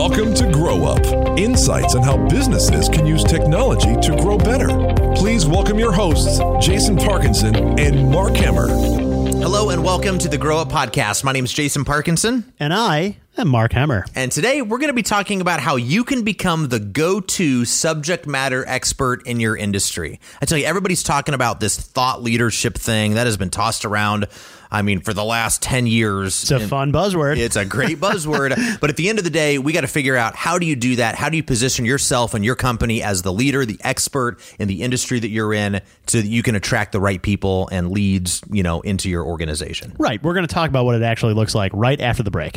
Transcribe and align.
Welcome 0.00 0.32
to 0.36 0.50
Grow 0.50 0.84
Up 0.84 1.38
insights 1.38 1.94
on 1.94 2.02
how 2.02 2.16
businesses 2.26 2.88
can 2.88 3.04
use 3.04 3.22
technology 3.22 3.94
to 4.00 4.16
grow 4.16 4.38
better. 4.38 4.68
Please 5.14 5.44
welcome 5.44 5.78
your 5.78 5.92
hosts, 5.92 6.40
Jason 6.66 6.96
Parkinson 6.96 7.78
and 7.78 8.10
Mark 8.10 8.34
Hammer. 8.36 8.68
Hello 8.68 9.68
and 9.68 9.84
welcome 9.84 10.18
to 10.18 10.26
the 10.26 10.38
Grow 10.38 10.56
Up 10.56 10.70
Podcast. 10.70 11.22
My 11.22 11.32
name 11.32 11.44
is 11.44 11.52
Jason 11.52 11.84
Parkinson. 11.84 12.50
And 12.58 12.72
I 12.72 13.18
am 13.36 13.48
Mark 13.48 13.74
Hammer. 13.74 14.06
And 14.14 14.32
today 14.32 14.62
we're 14.62 14.78
going 14.78 14.88
to 14.88 14.94
be 14.94 15.02
talking 15.02 15.42
about 15.42 15.60
how 15.60 15.76
you 15.76 16.02
can 16.04 16.24
become 16.24 16.68
the 16.68 16.80
go 16.80 17.20
to 17.20 17.66
subject 17.66 18.26
matter 18.26 18.64
expert 18.66 19.26
in 19.26 19.38
your 19.38 19.54
industry. 19.54 20.18
I 20.40 20.46
tell 20.46 20.56
you, 20.56 20.64
everybody's 20.64 21.02
talking 21.02 21.34
about 21.34 21.60
this 21.60 21.78
thought 21.78 22.22
leadership 22.22 22.74
thing 22.74 23.14
that 23.14 23.26
has 23.26 23.36
been 23.36 23.50
tossed 23.50 23.84
around 23.84 24.28
I 24.70 24.82
mean, 24.82 25.00
for 25.00 25.12
the 25.12 25.24
last 25.24 25.62
10 25.62 25.86
years. 25.86 26.42
It's 26.42 26.50
a 26.50 26.60
fun 26.60 26.92
buzzword. 26.92 27.38
It's 27.38 27.56
a 27.56 27.64
great 27.64 27.98
buzzword. 27.98 28.78
but 28.80 28.90
at 28.90 28.96
the 28.96 29.08
end 29.08 29.18
of 29.18 29.24
the 29.24 29.30
day, 29.30 29.58
we 29.58 29.72
got 29.72 29.80
to 29.80 29.88
figure 29.88 30.16
out 30.16 30.36
how 30.36 30.58
do 30.58 30.66
you 30.66 30.76
do 30.76 30.96
that? 30.96 31.14
How 31.14 31.28
do 31.28 31.36
you 31.36 31.42
position 31.42 31.84
yourself 31.84 32.34
and 32.34 32.44
your 32.44 32.54
company 32.54 33.02
as 33.02 33.22
the 33.22 33.32
leader, 33.32 33.64
the 33.64 33.78
expert 33.82 34.38
in 34.58 34.68
the 34.68 34.82
industry 34.82 35.18
that 35.18 35.28
you're 35.28 35.52
in 35.52 35.80
so 36.06 36.20
that 36.20 36.26
you 36.26 36.42
can 36.42 36.54
attract 36.54 36.92
the 36.92 37.00
right 37.00 37.20
people 37.20 37.68
and 37.72 37.90
leads, 37.90 38.42
you 38.50 38.62
know, 38.62 38.80
into 38.82 39.08
your 39.08 39.24
organization? 39.24 39.94
Right. 39.98 40.22
We're 40.22 40.34
going 40.34 40.46
to 40.46 40.54
talk 40.54 40.68
about 40.68 40.84
what 40.84 40.94
it 40.94 41.02
actually 41.02 41.34
looks 41.34 41.54
like 41.54 41.72
right 41.74 42.00
after 42.00 42.22
the 42.22 42.30
break. 42.30 42.56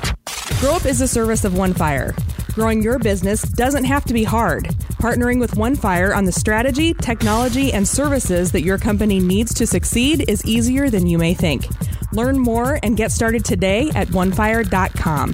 Grow 0.59 0.75
Up 0.75 0.85
is 0.85 1.01
a 1.01 1.07
service 1.07 1.45
of 1.45 1.53
OneFire. 1.53 2.13
Growing 2.53 2.83
your 2.83 2.99
business 2.99 3.41
doesn't 3.41 3.85
have 3.85 4.05
to 4.05 4.13
be 4.13 4.23
hard. 4.23 4.65
Partnering 5.01 5.39
with 5.39 5.55
OneFire 5.55 6.15
on 6.15 6.25
the 6.25 6.31
strategy, 6.31 6.93
technology, 6.93 7.73
and 7.73 7.87
services 7.87 8.51
that 8.51 8.61
your 8.61 8.77
company 8.77 9.19
needs 9.19 9.55
to 9.55 9.65
succeed 9.65 10.29
is 10.29 10.45
easier 10.45 10.91
than 10.91 11.07
you 11.07 11.17
may 11.17 11.33
think. 11.33 11.65
Learn 12.11 12.37
more 12.37 12.79
and 12.83 12.95
get 12.95 13.11
started 13.11 13.43
today 13.43 13.89
at 13.95 14.09
onefire.com. 14.09 15.33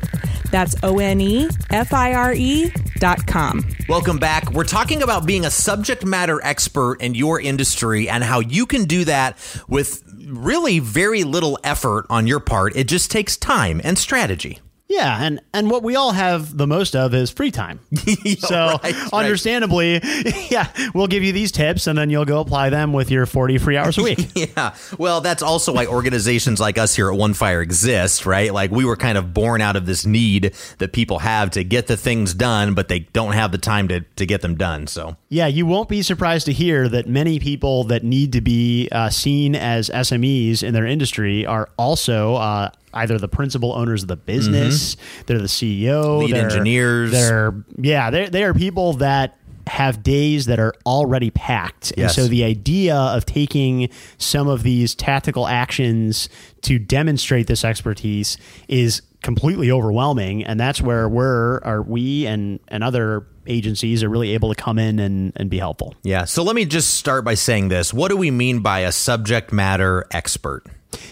That's 0.50 0.76
O 0.82 1.00
N 1.00 1.20
E 1.20 1.50
F 1.72 1.94
I 1.94 2.14
R 2.14 2.34
E 2.34 2.72
dot 3.00 3.28
com. 3.28 3.68
Welcome 3.90 4.18
back. 4.18 4.52
We're 4.52 4.64
talking 4.64 5.04
about 5.04 5.26
being 5.26 5.44
a 5.44 5.52
subject 5.52 6.06
matter 6.06 6.40
expert 6.42 7.02
in 7.02 7.16
your 7.16 7.42
industry 7.42 8.08
and 8.08 8.24
how 8.24 8.40
you 8.40 8.66
can 8.66 8.86
do 8.86 9.04
that 9.04 9.38
with 9.68 10.04
really 10.26 10.80
very 10.80 11.26
little 11.26 11.60
effort 11.66 12.06
on 12.10 12.28
your 12.28 12.40
part. 12.40 12.78
It 12.78 12.88
just 12.88 13.12
takes 13.12 13.36
time 13.36 13.82
and 13.84 13.98
strategy. 13.98 14.62
Yeah, 14.90 15.24
and 15.24 15.40
and 15.54 15.70
what 15.70 15.84
we 15.84 15.96
all 15.96 16.14
have 16.14 16.58
the 16.58 16.66
most 16.66 16.96
of 16.96 17.14
is 17.14 17.30
free 17.30 17.52
time. 17.52 17.80
so 18.40 18.80
right, 18.84 18.96
understandably, 19.14 20.00
right. 20.00 20.48
yeah, 20.52 20.68
we'll 20.96 21.06
give 21.06 21.24
you 21.24 21.32
these 21.32 21.52
tips 21.52 21.86
and 21.86 21.96
then 21.96 22.10
you'll 22.10 22.26
go 22.26 22.40
apply 22.40 22.72
them 22.72 22.92
with 22.92 23.12
your 23.12 23.28
40 23.28 23.60
free 23.60 23.78
hours 23.78 24.00
a 24.00 24.04
week. 24.04 24.32
yeah. 24.36 24.76
Well, 24.98 25.22
that's 25.22 25.44
also 25.44 25.74
why 25.74 25.86
organizations 25.86 26.60
like 26.60 26.80
us 26.80 26.96
here 26.96 27.12
at 27.12 27.20
OneFire 27.20 27.62
exist, 27.62 28.26
right? 28.26 28.52
Like 28.52 28.72
we 28.72 28.84
were 28.84 28.98
kind 28.98 29.20
of 29.20 29.32
born 29.32 29.62
out 29.62 29.76
of 29.76 29.86
this 29.86 30.08
need 30.08 30.56
that 30.80 30.92
people 30.92 31.20
have 31.20 31.52
to 31.52 31.64
get 31.64 31.86
the 31.86 31.96
things 31.96 32.34
done, 32.34 32.74
but 32.74 32.88
they 32.88 33.00
don't 33.00 33.34
have 33.34 33.52
the 33.52 33.60
time 33.60 33.90
to 33.90 34.02
to 34.16 34.26
get 34.26 34.42
them 34.42 34.56
done. 34.56 34.88
So 34.88 35.18
Yeah, 35.30 35.46
you 35.46 35.68
won't 35.68 35.88
be 35.88 36.02
surprised 36.02 36.48
to 36.48 36.54
hear 36.54 36.90
that 36.90 37.08
many 37.08 37.38
people 37.38 37.84
that 37.86 38.04
need 38.04 38.34
to 38.34 38.42
be 38.42 38.90
uh, 38.92 39.12
seen 39.12 39.54
as 39.56 39.92
SMEs 39.92 40.64
in 40.64 40.74
their 40.74 40.88
industry 40.88 41.46
are 41.46 41.70
also 41.78 42.36
uh, 42.36 42.72
either 42.94 43.18
the 43.18 43.28
principal 43.28 43.74
owners 43.74 44.04
of 44.04 44.08
the 44.08 44.16
business, 44.16 44.96
mm-hmm. 44.96 45.22
they're 45.28 45.40
the 45.40 45.46
CEO, 45.46 46.20
lead 46.20 46.36
they're, 46.36 46.44
engineers. 46.44 47.12
They're 47.12 47.54
yeah, 47.78 48.10
they 48.10 48.30
they 48.30 48.44
are 48.44 48.54
people 48.54 48.94
that 48.94 49.38
have 49.68 50.02
days 50.02 50.48
that 50.48 50.60
are 50.60 50.74
already 50.86 51.30
packed. 51.30 51.94
Yes. 51.96 52.18
And 52.18 52.26
so 52.26 52.28
the 52.28 52.44
idea 52.44 52.96
of 52.96 53.26
taking 53.26 53.90
some 54.18 54.48
of 54.48 54.64
these 54.64 54.96
tactical 54.96 55.48
actions 55.48 56.28
to 56.62 56.80
demonstrate 56.80 57.48
this 57.48 57.64
expertise 57.64 58.38
is 58.68 59.04
completely 59.22 59.70
overwhelming 59.70 60.46
and 60.46 60.58
that's 60.58 60.82
where 60.82 61.10
we're 61.10 61.60
are 61.60 61.82
we 61.82 62.26
and 62.26 62.58
and 62.70 62.86
other 62.86 63.28
agencies 63.48 64.02
are 64.02 64.10
really 64.10 64.34
able 64.34 64.54
to 64.54 64.56
come 64.56 64.80
in 64.80 65.00
and, 65.00 65.34
and 65.36 65.50
be 65.50 65.58
helpful. 65.58 65.96
Yeah. 66.04 66.26
So 66.26 66.44
let 66.44 66.56
me 66.56 66.66
just 66.66 66.96
start 66.96 67.26
by 67.26 67.34
saying 67.34 67.70
this. 67.70 67.94
What 67.94 68.10
do 68.10 68.18
we 68.18 68.32
mean 68.32 68.60
by 68.60 68.82
a 68.82 68.92
subject 68.92 69.52
matter 69.52 70.06
expert? 70.12 70.64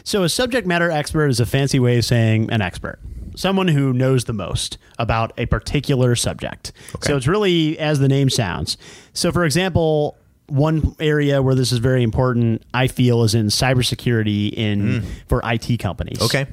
So, 0.04 0.24
a 0.24 0.30
subject 0.30 0.68
matter 0.68 0.90
expert 0.90 1.28
is 1.28 1.40
a 1.40 1.46
fancy 1.46 1.80
way 1.80 1.98
of 1.98 2.06
saying 2.06 2.52
an 2.52 2.62
expert, 2.62 3.00
someone 3.36 3.68
who 3.68 3.94
knows 3.94 4.26
the 4.26 4.34
most 4.34 4.78
about 4.98 5.34
a 5.38 5.46
particular 5.46 6.16
subject. 6.16 6.72
Okay. 6.96 7.08
So, 7.08 7.18
it's 7.18 7.28
really 7.28 7.78
as 7.80 8.00
the 8.00 8.08
name 8.08 8.30
sounds. 8.30 8.78
So, 9.14 9.32
for 9.32 9.46
example, 9.46 10.18
one 10.48 10.96
area 11.00 11.42
where 11.42 11.56
this 11.56 11.72
is 11.72 11.80
very 11.80 12.04
important, 12.04 12.64
I 12.74 12.88
feel, 12.88 13.24
is 13.24 13.36
in 13.36 13.48
cybersecurity 13.48 14.54
in 14.54 15.02
mm. 15.02 15.06
for 15.28 15.42
IT 15.44 15.78
companies. 15.80 16.22
Okay. 16.22 16.48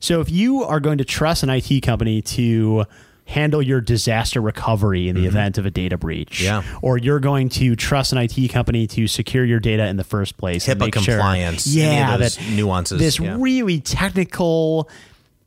So, 0.00 0.20
if 0.20 0.30
you 0.30 0.62
are 0.64 0.80
going 0.80 0.98
to 0.98 1.04
trust 1.04 1.42
an 1.42 1.50
IT 1.50 1.80
company 1.82 2.20
to 2.22 2.84
handle 3.32 3.62
your 3.62 3.80
disaster 3.80 4.40
recovery 4.40 5.08
in 5.08 5.14
the 5.14 5.22
mm-hmm. 5.22 5.28
event 5.28 5.58
of 5.58 5.66
a 5.66 5.70
data 5.70 5.96
breach. 5.96 6.42
Yeah. 6.42 6.62
Or 6.82 6.98
you're 6.98 7.20
going 7.20 7.48
to 7.50 7.74
trust 7.74 8.12
an 8.12 8.18
IT 8.18 8.48
company 8.50 8.86
to 8.88 9.06
secure 9.06 9.44
your 9.44 9.58
data 9.58 9.86
in 9.86 9.96
the 9.96 10.04
first 10.04 10.36
place. 10.36 10.66
HIPAA 10.66 10.92
compliance. 10.92 11.72
Sure, 11.72 11.82
yeah. 11.82 12.16
that 12.16 12.38
nuances. 12.52 12.98
This 13.00 13.18
yeah. 13.18 13.36
really 13.38 13.80
technical, 13.80 14.88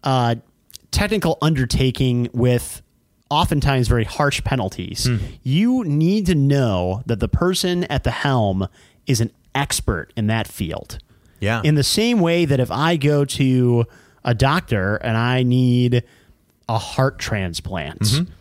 uh, 0.03 0.35
technical 0.91 1.37
undertaking 1.41 2.29
with 2.33 2.81
oftentimes 3.29 3.87
very 3.87 4.03
harsh 4.03 4.43
penalties. 4.43 5.05
Hmm. 5.05 5.17
You 5.43 5.83
need 5.83 6.25
to 6.27 6.35
know 6.35 7.03
that 7.05 7.19
the 7.19 7.27
person 7.27 7.83
at 7.85 8.03
the 8.03 8.11
helm 8.11 8.67
is 9.05 9.21
an 9.21 9.31
expert 9.53 10.11
in 10.15 10.27
that 10.27 10.47
field. 10.47 10.99
Yeah. 11.39 11.61
In 11.63 11.75
the 11.75 11.83
same 11.83 12.19
way 12.19 12.45
that 12.45 12.59
if 12.59 12.71
I 12.71 12.97
go 12.97 13.25
to 13.25 13.85
a 14.23 14.33
doctor 14.33 14.95
and 14.95 15.15
I 15.15 15.43
need 15.43 16.03
a 16.67 16.77
heart 16.77 17.19
transplant. 17.19 17.99
Mm-hmm. 17.99 18.31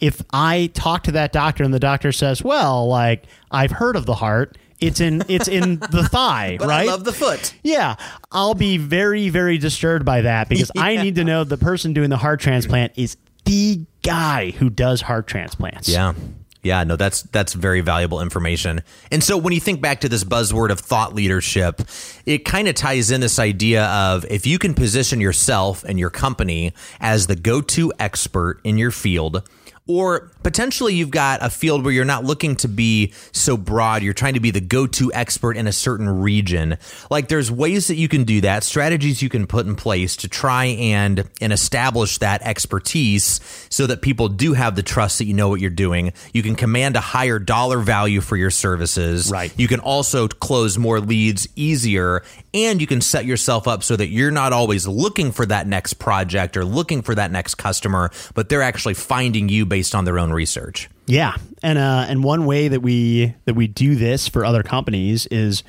If 0.00 0.22
I 0.32 0.70
talk 0.74 1.04
to 1.04 1.12
that 1.12 1.32
doctor 1.32 1.64
and 1.64 1.72
the 1.72 1.80
doctor 1.80 2.12
says, 2.12 2.42
"Well, 2.42 2.86
like 2.88 3.24
I've 3.50 3.70
heard 3.70 3.96
of 3.96 4.06
the 4.06 4.14
heart, 4.14 4.58
it's 4.80 5.00
in 5.00 5.22
it's 5.28 5.48
in 5.48 5.78
the 5.90 6.06
thigh, 6.10 6.56
but 6.58 6.68
right? 6.68 6.88
I 6.88 6.90
love 6.90 7.04
the 7.04 7.12
foot. 7.12 7.54
Yeah, 7.62 7.96
I'll 8.32 8.54
be 8.54 8.76
very 8.76 9.28
very 9.28 9.58
disturbed 9.58 10.04
by 10.04 10.22
that 10.22 10.48
because 10.48 10.70
yeah. 10.74 10.82
I 10.82 11.02
need 11.02 11.14
to 11.16 11.24
know 11.24 11.44
the 11.44 11.56
person 11.56 11.92
doing 11.92 12.10
the 12.10 12.16
heart 12.16 12.40
transplant 12.40 12.92
is 12.96 13.16
the 13.44 13.84
guy 14.02 14.50
who 14.50 14.70
does 14.70 15.00
heart 15.02 15.26
transplants. 15.26 15.88
Yeah. 15.88 16.14
Yeah, 16.64 16.82
no, 16.82 16.96
that's 16.96 17.22
that's 17.24 17.52
very 17.52 17.82
valuable 17.82 18.22
information. 18.22 18.82
And 19.12 19.22
so 19.22 19.36
when 19.36 19.52
you 19.52 19.60
think 19.60 19.82
back 19.82 20.00
to 20.00 20.08
this 20.08 20.24
buzzword 20.24 20.70
of 20.70 20.80
thought 20.80 21.14
leadership, 21.14 21.82
it 22.24 22.46
kind 22.46 22.68
of 22.68 22.74
ties 22.74 23.10
in 23.10 23.20
this 23.20 23.38
idea 23.38 23.84
of 23.84 24.24
if 24.30 24.46
you 24.46 24.58
can 24.58 24.72
position 24.72 25.20
yourself 25.20 25.84
and 25.84 25.98
your 25.98 26.08
company 26.08 26.72
as 27.00 27.26
the 27.26 27.36
go-to 27.36 27.92
expert 27.98 28.60
in 28.64 28.78
your 28.78 28.90
field, 28.90 29.46
or 29.86 30.30
potentially 30.42 30.94
you've 30.94 31.10
got 31.10 31.40
a 31.42 31.50
field 31.50 31.84
where 31.84 31.92
you're 31.92 32.06
not 32.06 32.24
looking 32.24 32.56
to 32.56 32.68
be 32.68 33.12
so 33.32 33.56
broad. 33.56 34.02
You're 34.02 34.14
trying 34.14 34.34
to 34.34 34.40
be 34.40 34.50
the 34.50 34.60
go 34.60 34.86
to 34.86 35.12
expert 35.12 35.56
in 35.56 35.66
a 35.66 35.72
certain 35.72 36.08
region. 36.08 36.78
Like 37.10 37.28
there's 37.28 37.50
ways 37.50 37.88
that 37.88 37.96
you 37.96 38.08
can 38.08 38.24
do 38.24 38.40
that, 38.42 38.64
strategies 38.64 39.20
you 39.20 39.28
can 39.28 39.46
put 39.46 39.66
in 39.66 39.76
place 39.76 40.16
to 40.18 40.28
try 40.28 40.64
and, 40.64 41.28
and 41.40 41.52
establish 41.52 42.18
that 42.18 42.40
expertise 42.42 43.40
so 43.68 43.86
that 43.86 44.00
people 44.00 44.28
do 44.28 44.54
have 44.54 44.74
the 44.74 44.82
trust 44.82 45.18
that 45.18 45.26
you 45.26 45.34
know 45.34 45.50
what 45.50 45.60
you're 45.60 45.70
doing. 45.70 46.14
You 46.32 46.42
can 46.42 46.54
command 46.54 46.96
a 46.96 47.00
higher 47.00 47.38
dollar 47.38 47.78
value 47.80 48.22
for 48.22 48.36
your 48.36 48.50
services. 48.50 49.30
Right. 49.30 49.52
You 49.58 49.68
can 49.68 49.80
also 49.80 50.28
close 50.28 50.78
more 50.78 50.98
leads 50.98 51.46
easier 51.56 52.22
and 52.54 52.80
you 52.80 52.86
can 52.86 53.00
set 53.00 53.26
yourself 53.26 53.68
up 53.68 53.82
so 53.82 53.96
that 53.96 54.06
you're 54.06 54.30
not 54.30 54.52
always 54.52 54.86
looking 54.86 55.32
for 55.32 55.44
that 55.44 55.66
next 55.66 55.94
project 55.94 56.56
or 56.56 56.64
looking 56.64 57.02
for 57.02 57.14
that 57.14 57.30
next 57.30 57.56
customer, 57.56 58.10
but 58.34 58.48
they're 58.48 58.62
actually 58.62 58.94
finding 58.94 59.48
you 59.48 59.66
based 59.66 59.94
on 59.94 60.04
their 60.04 60.18
own 60.18 60.32
research. 60.32 60.88
Yeah, 61.06 61.36
and 61.62 61.78
uh, 61.78 62.06
and 62.08 62.24
one 62.24 62.46
way 62.46 62.68
that 62.68 62.80
we 62.80 63.34
that 63.44 63.54
we 63.54 63.66
do 63.66 63.96
this 63.96 64.28
for 64.28 64.44
other 64.44 64.62
companies 64.62 65.26
is 65.26 65.62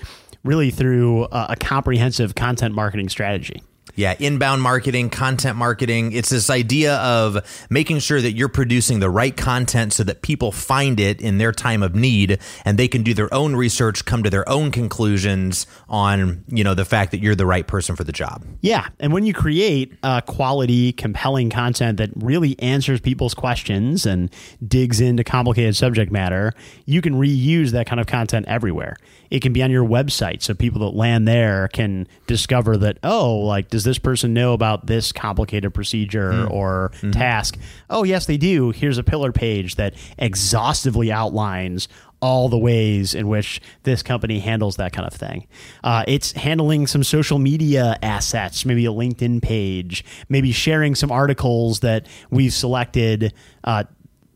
really 0.44 0.72
through 0.72 1.26
a, 1.26 1.48
a 1.50 1.56
comprehensive 1.58 2.36
content 2.36 2.74
marketing 2.74 3.10
strategy. 3.10 3.62
Yeah, 3.96 4.16
inbound 4.20 4.62
marketing, 4.62 5.10
content 5.10 5.58
marketing. 5.58 6.12
It's 6.12 6.30
this 6.30 6.50
idea 6.50 6.96
of 6.96 7.66
making 7.70 8.00
sure 8.00 8.20
that 8.22 8.34
you're 8.34 8.50
producing 8.50 9.00
the 9.00 9.10
right 9.10 9.36
content 9.36 9.94
so 9.94 10.04
that 10.04 10.22
people 10.22 10.52
find 10.52 11.00
it 11.00 11.22
in 11.22 11.38
their 11.38 11.52
time 11.52 11.82
of 11.82 11.96
need 11.96 12.40
and 12.66 12.78
they 12.78 12.88
can 12.88 13.04
do 13.04 13.14
their 13.14 13.34
own 13.34 13.56
research, 13.56 14.06
come 14.06 14.24
to 14.24 14.30
their 14.30 14.48
own 14.50 14.72
conclusions 14.72 15.66
on, 15.88 16.44
you 16.50 16.64
know, 16.64 16.74
the 16.74 16.86
fact 16.86 17.12
that 17.12 17.22
you're 17.22 17.36
the 17.36 17.46
right 17.46 17.68
person 17.68 17.96
for 17.96 18.04
the 18.04 18.12
job. 18.12 18.44
Yeah, 18.62 18.90
and 19.00 19.14
when 19.14 19.26
you 19.26 19.34
create 19.34 19.94
uh, 20.04 20.22
quality, 20.22 20.92
compelling 20.92 21.50
content 21.50 21.98
that 21.98 22.10
really 22.16 22.60
answers 22.60 23.00
people's 23.00 23.34
questions 23.34 24.06
and 24.06 24.30
digs 24.68 25.00
into 25.00 25.24
complicated 25.24 25.76
subject 25.76 26.12
matter, 26.12 26.54
you 26.86 27.02
can 27.02 27.14
reuse 27.14 27.72
that 27.72 27.88
kind 27.88 28.02
of 28.02 28.08
content 28.08 28.46
everywhere. 28.48 28.98
It 29.36 29.42
can 29.42 29.52
be 29.52 29.62
on 29.62 29.70
your 29.70 29.84
website 29.84 30.42
so 30.42 30.54
people 30.54 30.80
that 30.80 30.98
land 30.98 31.28
there 31.28 31.68
can 31.68 32.08
discover 32.26 32.78
that, 32.78 33.00
oh, 33.04 33.36
like 33.40 33.70
does 33.70 33.84
this 33.84 34.00
person 34.00 34.34
know 34.34 34.54
about 34.54 34.88
this 34.88 35.12
complicated 35.12 35.74
procedure 35.74 36.32
mm. 36.32 36.52
or 36.52 36.94
mm-hmm. 36.96 37.12
task? 37.12 37.58
Oh, 37.90 38.06
yes, 38.06 38.28
they 38.28 38.38
do. 38.38 38.72
Here's 38.72 38.98
a 38.98 39.04
pillar 39.04 39.34
page 39.34 39.76
that 39.76 39.94
exhaustively 40.18 41.12
outlines 41.12 41.90
all 42.22 42.48
the 42.48 42.58
ways 42.58 43.14
in 43.14 43.28
which 43.28 43.60
this 43.84 44.02
company 44.02 44.40
handles 44.40 44.78
that 44.78 44.94
kind 44.94 45.06
of 45.06 45.14
thing. 45.14 45.48
Uh, 45.84 46.06
it's 46.08 46.32
handling 46.32 46.88
some 46.88 47.04
social 47.04 47.38
media 47.38 47.98
assets, 48.02 48.66
maybe 48.66 48.86
a 48.86 48.92
LinkedIn 48.92 49.42
page, 49.42 50.06
maybe 50.30 50.54
sharing 50.54 50.96
some 50.96 51.12
articles 51.12 51.82
that 51.82 52.08
we've 52.30 52.54
selected. 52.54 53.34
Uh, 53.66 53.84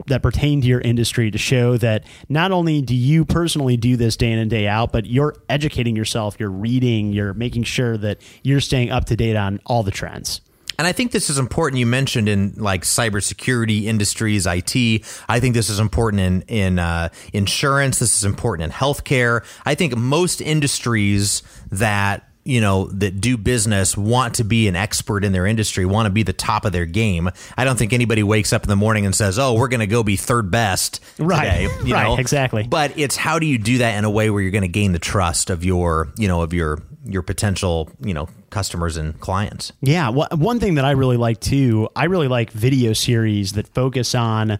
that 0.07 0.23
pertain 0.23 0.61
to 0.61 0.67
your 0.67 0.81
industry 0.81 1.31
to 1.31 1.37
show 1.37 1.77
that 1.77 2.05
not 2.27 2.51
only 2.51 2.81
do 2.81 2.95
you 2.95 3.25
personally 3.25 3.77
do 3.77 3.95
this 3.97 4.15
day 4.15 4.31
in 4.31 4.39
and 4.39 4.49
day 4.49 4.67
out, 4.67 4.91
but 4.91 5.05
you're 5.05 5.35
educating 5.49 5.95
yourself, 5.95 6.37
you're 6.39 6.49
reading, 6.49 7.11
you're 7.11 7.33
making 7.33 7.63
sure 7.63 7.97
that 7.97 8.21
you're 8.43 8.61
staying 8.61 8.91
up 8.91 9.05
to 9.05 9.15
date 9.15 9.35
on 9.35 9.59
all 9.65 9.83
the 9.83 9.91
trends. 9.91 10.41
And 10.79 10.87
I 10.87 10.93
think 10.93 11.11
this 11.11 11.29
is 11.29 11.37
important. 11.37 11.77
You 11.81 11.85
mentioned 11.85 12.29
in 12.29 12.53
like 12.55 12.83
cybersecurity 12.83 13.83
industries, 13.83 14.47
IT. 14.47 15.03
I 15.27 15.41
think 15.41 15.53
this 15.53 15.69
is 15.69 15.77
important 15.77 16.21
in 16.21 16.41
in 16.43 16.79
uh, 16.79 17.09
insurance. 17.33 17.99
This 17.99 18.15
is 18.15 18.23
important 18.23 18.71
in 18.71 18.71
healthcare. 18.71 19.43
I 19.65 19.75
think 19.75 19.97
most 19.97 20.39
industries 20.39 21.43
that 21.69 22.28
you 22.49 22.61
know 22.61 22.85
that 22.87 23.21
do 23.21 23.37
business 23.37 23.95
want 23.95 24.35
to 24.35 24.43
be 24.43 24.67
an 24.67 24.75
expert 24.75 25.23
in 25.23 25.31
their 25.31 25.45
industry, 25.45 25.85
want 25.85 26.07
to 26.07 26.09
be 26.09 26.23
the 26.23 26.33
top 26.33 26.65
of 26.65 26.71
their 26.71 26.85
game. 26.85 27.29
I 27.55 27.63
don't 27.63 27.77
think 27.77 27.93
anybody 27.93 28.23
wakes 28.23 28.51
up 28.51 28.63
in 28.63 28.69
the 28.69 28.75
morning 28.75 29.05
and 29.05 29.15
says, 29.15 29.37
"Oh, 29.37 29.53
we're 29.53 29.67
going 29.67 29.81
to 29.81 29.87
go 29.87 30.03
be 30.03 30.15
third 30.15 30.49
best 30.49 30.99
right. 31.17 31.67
today." 31.67 31.69
You 31.89 31.93
right, 31.93 32.03
know? 32.03 32.17
exactly. 32.17 32.63
But 32.63 32.97
it's 32.97 33.15
how 33.15 33.39
do 33.39 33.45
you 33.45 33.57
do 33.57 33.79
that 33.79 33.97
in 33.97 34.03
a 34.03 34.09
way 34.09 34.29
where 34.29 34.41
you're 34.41 34.51
going 34.51 34.63
to 34.63 34.67
gain 34.67 34.91
the 34.91 34.99
trust 34.99 35.49
of 35.49 35.63
your, 35.63 36.09
you 36.17 36.27
know, 36.27 36.41
of 36.41 36.53
your 36.53 36.81
your 37.05 37.21
potential, 37.21 37.89
you 38.01 38.13
know, 38.13 38.27
customers 38.49 38.97
and 38.97 39.19
clients. 39.19 39.71
Yeah, 39.81 40.09
well, 40.09 40.27
one 40.31 40.59
thing 40.59 40.75
that 40.75 40.85
I 40.85 40.91
really 40.91 41.17
like 41.17 41.39
too, 41.39 41.89
I 41.95 42.05
really 42.05 42.27
like 42.27 42.51
video 42.51 42.93
series 42.93 43.53
that 43.53 43.67
focus 43.69 44.13
on 44.13 44.59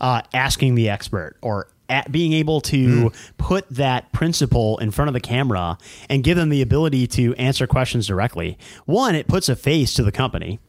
uh, 0.00 0.22
asking 0.34 0.74
the 0.74 0.90
expert 0.90 1.36
or 1.40 1.68
being 2.10 2.32
able 2.32 2.60
to 2.62 3.10
mm. 3.10 3.14
put 3.38 3.68
that 3.70 4.12
principle 4.12 4.78
in 4.78 4.90
front 4.90 5.08
of 5.08 5.14
the 5.14 5.20
camera 5.20 5.78
and 6.08 6.24
give 6.24 6.36
them 6.36 6.48
the 6.48 6.62
ability 6.62 7.06
to 7.06 7.34
answer 7.34 7.66
questions 7.66 8.06
directly. 8.06 8.58
One, 8.84 9.14
it 9.14 9.28
puts 9.28 9.48
a 9.48 9.56
face 9.56 9.94
to 9.94 10.02
the 10.02 10.12
company. 10.12 10.60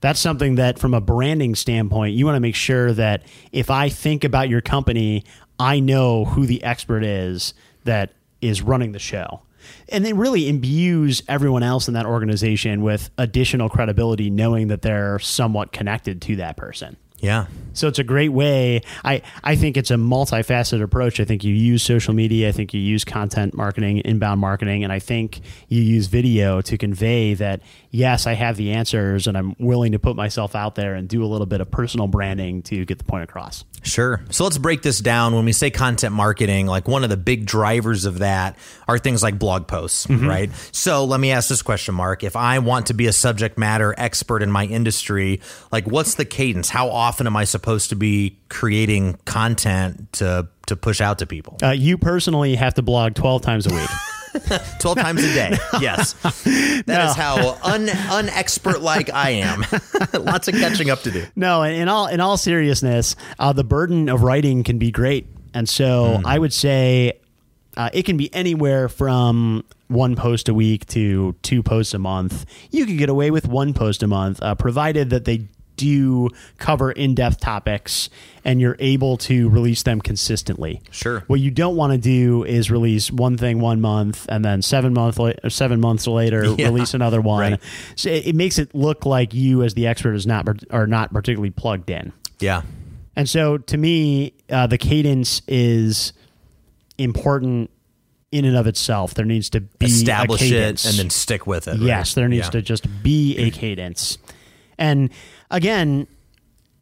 That's 0.00 0.20
something 0.20 0.56
that, 0.56 0.78
from 0.78 0.94
a 0.94 1.00
branding 1.00 1.54
standpoint, 1.54 2.14
you 2.14 2.26
want 2.26 2.36
to 2.36 2.40
make 2.40 2.54
sure 2.54 2.92
that 2.92 3.22
if 3.50 3.70
I 3.70 3.88
think 3.88 4.24
about 4.24 4.48
your 4.48 4.60
company, 4.60 5.24
I 5.58 5.80
know 5.80 6.26
who 6.26 6.46
the 6.46 6.62
expert 6.62 7.02
is 7.02 7.54
that 7.84 8.12
is 8.40 8.60
running 8.60 8.92
the 8.92 8.98
show 8.98 9.42
and 9.88 10.06
it 10.06 10.14
really 10.14 10.48
imbues 10.48 11.22
everyone 11.28 11.62
else 11.62 11.88
in 11.88 11.94
that 11.94 12.06
organization 12.06 12.82
with 12.82 13.10
additional 13.18 13.68
credibility, 13.68 14.30
knowing 14.30 14.68
that 14.68 14.82
they're 14.82 15.18
somewhat 15.18 15.72
connected 15.72 16.20
to 16.22 16.36
that 16.36 16.56
person. 16.56 16.96
Yeah. 17.18 17.46
So 17.72 17.88
it's 17.88 17.98
a 17.98 18.04
great 18.04 18.30
way. 18.30 18.80
I, 19.04 19.20
I 19.44 19.54
think 19.54 19.76
it's 19.76 19.90
a 19.90 19.96
multifaceted 19.96 20.82
approach. 20.82 21.20
I 21.20 21.24
think 21.26 21.44
you 21.44 21.52
use 21.52 21.82
social 21.82 22.14
media. 22.14 22.48
I 22.48 22.52
think 22.52 22.72
you 22.72 22.80
use 22.80 23.04
content 23.04 23.54
marketing, 23.54 23.98
inbound 23.98 24.40
marketing, 24.40 24.82
and 24.82 24.92
I 24.92 24.98
think 24.98 25.40
you 25.68 25.82
use 25.82 26.06
video 26.06 26.62
to 26.62 26.78
convey 26.78 27.34
that, 27.34 27.60
yes, 27.90 28.26
I 28.26 28.32
have 28.32 28.56
the 28.56 28.72
answers 28.72 29.26
and 29.26 29.36
I'm 29.36 29.54
willing 29.58 29.92
to 29.92 29.98
put 29.98 30.16
myself 30.16 30.54
out 30.54 30.74
there 30.74 30.94
and 30.94 31.06
do 31.06 31.22
a 31.22 31.26
little 31.26 31.46
bit 31.46 31.60
of 31.60 31.70
personal 31.70 32.06
branding 32.06 32.62
to 32.62 32.86
get 32.86 32.96
the 32.96 33.04
point 33.04 33.24
across. 33.24 33.64
Sure. 33.86 34.20
So 34.30 34.44
let's 34.44 34.58
break 34.58 34.82
this 34.82 34.98
down. 34.98 35.34
When 35.34 35.44
we 35.44 35.52
say 35.52 35.70
content 35.70 36.14
marketing, 36.14 36.66
like 36.66 36.88
one 36.88 37.04
of 37.04 37.10
the 37.10 37.16
big 37.16 37.46
drivers 37.46 38.04
of 38.04 38.18
that 38.18 38.58
are 38.88 38.98
things 38.98 39.22
like 39.22 39.38
blog 39.38 39.68
posts, 39.68 40.06
mm-hmm. 40.06 40.26
right? 40.26 40.50
So 40.72 41.04
let 41.04 41.20
me 41.20 41.30
ask 41.30 41.48
this 41.48 41.62
question, 41.62 41.94
Mark. 41.94 42.24
If 42.24 42.34
I 42.36 42.58
want 42.58 42.86
to 42.86 42.94
be 42.94 43.06
a 43.06 43.12
subject 43.12 43.58
matter 43.58 43.94
expert 43.96 44.42
in 44.42 44.50
my 44.50 44.64
industry, 44.64 45.40
like 45.70 45.86
what's 45.86 46.16
the 46.16 46.24
cadence? 46.24 46.68
How 46.68 46.90
often 46.90 47.26
am 47.26 47.36
I 47.36 47.44
supposed 47.44 47.90
to 47.90 47.96
be 47.96 48.38
creating 48.48 49.18
content 49.24 50.12
to 50.14 50.48
to 50.66 50.76
push 50.76 51.00
out 51.00 51.20
to 51.20 51.26
people? 51.26 51.58
Uh, 51.62 51.70
you 51.70 51.96
personally 51.96 52.56
have 52.56 52.74
to 52.74 52.82
blog 52.82 53.14
12 53.14 53.42
times 53.42 53.66
a 53.66 53.74
week. 53.74 53.88
12 54.80 54.98
times 54.98 55.24
a 55.24 55.34
day. 55.34 55.58
Yes. 55.80 56.14
that 56.14 56.84
no. 56.86 57.04
is 57.04 57.14
how 57.14 57.58
un 57.62 57.86
unexpert 57.86 58.80
like 58.80 59.12
I 59.12 59.30
am. 59.30 59.64
Lots 60.24 60.48
of 60.48 60.54
catching 60.54 60.90
up 60.90 61.02
to 61.02 61.10
do. 61.10 61.24
No, 61.36 61.62
in 61.62 61.88
all 61.88 62.06
in 62.06 62.20
all 62.20 62.36
seriousness, 62.36 63.14
uh, 63.38 63.52
the 63.52 63.64
burden 63.64 64.08
of 64.08 64.22
writing 64.22 64.64
can 64.64 64.78
be 64.78 64.90
great. 64.90 65.26
And 65.52 65.68
so 65.68 66.18
mm. 66.18 66.22
I 66.24 66.38
would 66.38 66.52
say 66.52 67.20
uh, 67.76 67.90
it 67.92 68.04
can 68.04 68.16
be 68.16 68.32
anywhere 68.34 68.88
from 68.88 69.64
one 69.88 70.16
post 70.16 70.48
a 70.48 70.54
week 70.54 70.86
to 70.86 71.34
two 71.42 71.62
posts 71.62 71.94
a 71.94 71.98
month. 71.98 72.46
You 72.70 72.86
could 72.86 72.98
get 72.98 73.08
away 73.08 73.30
with 73.30 73.46
one 73.46 73.74
post 73.74 74.02
a 74.02 74.06
month, 74.06 74.42
uh, 74.42 74.54
provided 74.54 75.10
that 75.10 75.24
they 75.24 75.48
do 75.76 76.30
cover 76.58 76.90
in-depth 76.90 77.40
topics 77.40 78.10
and 78.44 78.60
you're 78.60 78.76
able 78.78 79.16
to 79.16 79.48
release 79.48 79.82
them 79.82 80.00
consistently. 80.00 80.80
Sure. 80.90 81.24
What 81.26 81.40
you 81.40 81.50
don't 81.50 81.76
want 81.76 81.92
to 81.92 81.98
do 81.98 82.44
is 82.44 82.70
release 82.70 83.10
one 83.10 83.36
thing 83.36 83.60
one 83.60 83.80
month 83.80 84.26
and 84.28 84.44
then 84.44 84.62
seven 84.62 84.94
month 84.94 85.18
seven 85.48 85.80
months 85.80 86.06
later 86.06 86.44
yeah. 86.58 86.66
release 86.66 86.94
another 86.94 87.20
one. 87.20 87.52
Right. 87.52 87.60
So 87.96 88.08
it, 88.08 88.28
it, 88.28 88.36
makes 88.36 88.58
it 88.58 88.74
look 88.74 89.04
like 89.04 89.34
you 89.34 89.62
as 89.62 89.74
the 89.74 89.86
expert 89.86 90.14
is 90.14 90.26
not 90.26 90.46
are 90.70 90.86
not 90.86 91.12
particularly 91.12 91.50
plugged 91.50 91.90
in. 91.90 92.12
Yeah. 92.38 92.62
And 93.16 93.28
so 93.28 93.58
to 93.58 93.76
me, 93.76 94.34
uh, 94.50 94.66
the 94.66 94.78
cadence 94.78 95.42
is 95.48 96.12
important 96.98 97.70
in 98.30 98.44
and 98.44 98.56
of 98.56 98.66
itself. 98.66 99.14
There 99.14 99.24
needs 99.24 99.50
to 99.50 99.60
be 99.60 99.86
establish 99.86 100.42
it 100.42 100.84
and 100.84 100.96
then 100.96 101.10
stick 101.10 101.46
with 101.46 101.68
it. 101.68 101.78
Yes, 101.78 102.14
there 102.14 102.28
needs 102.28 102.48
yeah. 102.48 102.50
to 102.50 102.62
just 102.62 102.86
be 103.02 103.36
a 103.38 103.50
cadence. 103.50 104.18
And 104.78 105.10
again, 105.50 106.06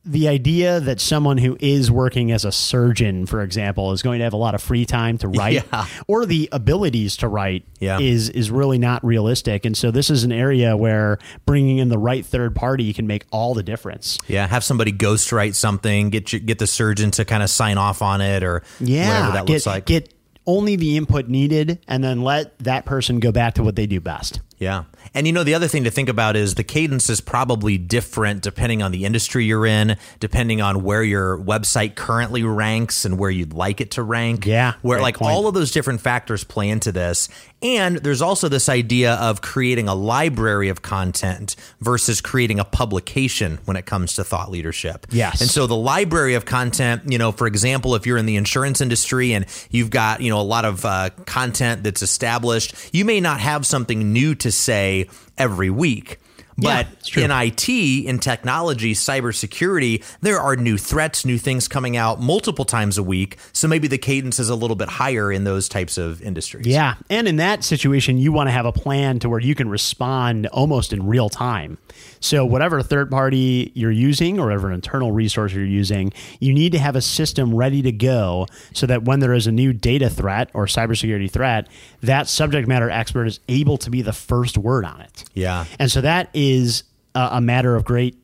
the 0.06 0.29
idea 0.29 0.81
that 0.81 1.00
someone 1.00 1.38
who 1.38 1.56
is 1.61 1.91
working 1.91 2.31
as 2.31 2.44
a 2.44 2.52
surgeon, 2.52 3.25
for 3.25 3.43
example, 3.43 3.93
is 3.93 4.02
going 4.02 4.19
to 4.19 4.25
have 4.25 4.35
a 4.35 4.38
lot 4.38 4.55
of 4.55 4.62
free 4.62 4.85
time 4.85 5.17
to 5.19 5.29
write 5.29 5.64
yeah. 5.73 5.87
or 6.06 6.26
the 6.26 6.49
abilities 6.52 7.17
to 7.19 7.29
write 7.29 7.64
yeah. 7.81 7.99
is 7.99 8.29
is 8.29 8.50
really 8.50 8.79
not 8.79 9.02
realistic. 9.05 9.64
And 9.64 9.75
so 9.75 9.91
this 9.91 10.11
is 10.11 10.23
an 10.25 10.32
area 10.32 10.76
where 10.76 11.19
bringing 11.46 11.79
in 11.79 11.88
the 11.88 11.99
right 11.99 12.25
third 12.25 12.55
party 12.55 12.93
can 12.93 13.06
make 13.06 13.25
all 13.31 13.55
the 13.55 13.62
difference. 13.62 14.19
Yeah, 14.26 14.46
have 14.46 14.62
somebody 14.62 14.93
ghostwrite 14.93 15.55
something, 15.55 16.11
get 16.11 16.32
you, 16.32 16.38
get 16.38 16.58
the 16.58 16.67
surgeon 16.67 17.11
to 17.12 17.25
kind 17.25 17.43
of 17.43 17.49
sign 17.49 17.79
off 17.79 18.02
on 18.02 18.20
it 18.20 18.43
or 18.43 18.62
yeah, 18.81 19.08
whatever 19.08 19.32
that 19.32 19.46
get, 19.46 19.52
looks 19.55 19.67
like. 19.67 19.87
Get 19.87 20.12
only 20.46 20.76
the 20.76 20.99
input 20.99 21.29
needed 21.29 21.82
and 21.88 22.05
then 22.05 22.20
let 22.20 22.58
that 22.58 22.85
person 22.85 23.20
go 23.20 23.32
back 23.32 23.55
to 23.55 23.62
what 23.62 23.76
they 23.76 23.87
do 23.87 24.00
best. 24.00 24.41
Yeah. 24.58 24.84
And 25.12 25.26
you 25.26 25.32
know, 25.32 25.44
the 25.44 25.54
other 25.54 25.68
thing 25.68 25.84
to 25.84 25.90
think 25.90 26.08
about 26.08 26.36
is 26.36 26.54
the 26.54 26.64
cadence 26.64 27.10
is 27.10 27.20
probably 27.20 27.78
different 27.78 28.42
depending 28.42 28.82
on 28.82 28.92
the 28.92 29.04
industry 29.04 29.44
you're 29.44 29.66
in, 29.66 29.96
depending 30.20 30.60
on 30.60 30.82
where 30.82 31.02
your 31.02 31.38
website 31.38 31.94
currently 31.94 32.42
ranks 32.42 33.04
and 33.04 33.18
where 33.18 33.30
you'd 33.30 33.52
like 33.52 33.80
it 33.80 33.92
to 33.92 34.02
rank. 34.02 34.46
Yeah. 34.46 34.74
Where 34.82 35.00
like 35.00 35.18
point. 35.18 35.32
all 35.32 35.46
of 35.46 35.54
those 35.54 35.70
different 35.70 36.00
factors 36.00 36.44
play 36.44 36.68
into 36.68 36.92
this. 36.92 37.28
And 37.62 37.96
there's 37.96 38.20
also 38.20 38.48
this 38.48 38.68
idea 38.68 39.14
of 39.14 39.40
creating 39.40 39.88
a 39.88 39.94
library 39.94 40.68
of 40.68 40.82
content 40.82 41.56
versus 41.80 42.20
creating 42.20 42.60
a 42.60 42.64
publication 42.64 43.58
when 43.64 43.76
it 43.76 43.86
comes 43.86 44.16
to 44.16 44.24
thought 44.24 44.50
leadership. 44.50 45.06
Yes. 45.10 45.40
And 45.40 45.48
so 45.48 45.67
the 45.67 45.76
library 45.76 46.34
of 46.34 46.44
content, 46.44 47.10
you 47.10 47.17
know, 47.17 47.32
for 47.32 47.46
example, 47.46 47.94
if 47.94 48.06
you're 48.06 48.19
in 48.19 48.26
the 48.26 48.36
insurance 48.36 48.82
industry 48.82 49.32
and 49.32 49.46
you've 49.70 49.88
got, 49.88 50.20
you 50.20 50.29
know, 50.29 50.40
a 50.40 50.43
lot 50.43 50.67
of 50.67 50.84
uh, 50.84 51.08
content 51.24 51.84
that's 51.84 52.02
established, 52.02 52.74
you 52.93 53.06
may 53.06 53.19
not 53.20 53.40
have 53.40 53.64
something 53.64 54.12
new 54.12 54.34
to 54.34 54.44
say 54.53 55.08
every 55.39 55.70
week. 55.70 56.19
But 56.56 56.87
yeah, 57.17 57.25
in 57.25 57.31
IT, 57.31 57.69
in 57.69 58.19
technology, 58.19 58.94
cybersecurity, 58.94 60.05
there 60.20 60.39
are 60.39 60.55
new 60.56 60.79
threats, 60.79 61.25
new 61.25 61.39
things 61.39 61.67
coming 61.67 61.96
out 61.96 62.20
multiple 62.20 62.65
times 62.65 62.96
a 62.96 63.03
week. 63.03 63.39
So 63.53 63.67
maybe 63.67 63.89
the 63.89 63.99
cadence 63.99 64.39
is 64.39 64.49
a 64.49 64.55
little 64.55 64.77
bit 64.77 64.89
higher 64.89 65.32
in 65.32 65.44
those 65.44 65.69
types 65.69 65.99
of 65.99 66.23
industries. 66.23 66.67
Yeah. 66.67 66.94
And 67.11 67.27
in 67.27 67.37
that 67.37 67.65
situation, 67.65 68.19
you 68.19 68.31
want 68.32 68.49
to 68.49 68.53
have 68.53 68.67
a 68.67 68.73
plan 68.73 69.19
to 69.20 69.29
where 69.29 69.41
you 69.41 69.55
can 69.55 69.69
respond 69.69 70.46
almost 70.49 70.93
in 70.93 71.06
real 71.06 71.29
time. 71.29 71.79
So, 72.20 72.44
whatever 72.46 72.82
third 72.82 73.11
party 73.11 73.70
you're 73.75 73.91
using 73.91 74.39
or 74.39 74.44
whatever 74.44 74.73
internal 74.73 75.13
resource 75.13 75.53
you're 75.53 75.65
using, 75.65 76.13
you 76.41 76.55
need 76.55 76.73
to 76.73 76.79
have 76.79 76.96
a 76.96 77.03
system 77.03 77.55
ready 77.55 77.82
to 77.82 77.93
go 77.93 78.46
so 78.73 78.87
that 78.87 79.05
when 79.05 79.20
there 79.20 79.34
is 79.34 79.46
a 79.46 79.53
new 79.53 79.73
data 79.73 80.08
threat 80.08 80.51
or 80.55 80.67
cybersecurity 80.67 81.31
threat, 81.31 81.69
that 82.03 82.29
subject 82.29 82.67
matter 82.67 82.89
expert 82.89 83.27
is 83.27 83.41
able 83.49 83.77
to 83.79 83.91
be 83.91 84.03
the 84.03 84.13
first 84.13 84.56
word 84.56 84.84
on 84.84 85.01
it. 85.01 85.25
Yeah. 85.34 85.67
And 85.79 85.91
so 85.91 86.01
that 86.01 86.31
is 86.32 86.44
a, 87.15 87.29
a 87.32 87.41
matter 87.41 87.74
of 87.77 87.84
great 87.84 88.17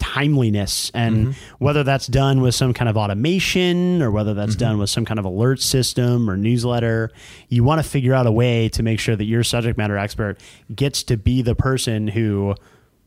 timeliness 0.00 0.90
and 0.92 1.28
mm-hmm. 1.28 1.54
whether 1.64 1.84
that's 1.84 2.08
done 2.08 2.40
with 2.40 2.54
some 2.54 2.74
kind 2.74 2.88
of 2.88 2.96
automation 2.96 4.02
or 4.02 4.10
whether 4.10 4.34
that's 4.34 4.52
mm-hmm. 4.52 4.58
done 4.58 4.78
with 4.78 4.90
some 4.90 5.04
kind 5.04 5.18
of 5.18 5.24
alert 5.24 5.60
system 5.60 6.28
or 6.28 6.36
newsletter 6.36 7.12
you 7.48 7.62
want 7.62 7.82
to 7.82 7.88
figure 7.88 8.12
out 8.12 8.26
a 8.26 8.32
way 8.32 8.68
to 8.68 8.82
make 8.82 8.98
sure 8.98 9.14
that 9.14 9.24
your 9.24 9.44
subject 9.44 9.78
matter 9.78 9.96
expert 9.96 10.38
gets 10.74 11.04
to 11.04 11.16
be 11.16 11.42
the 11.42 11.54
person 11.54 12.08
who 12.08 12.54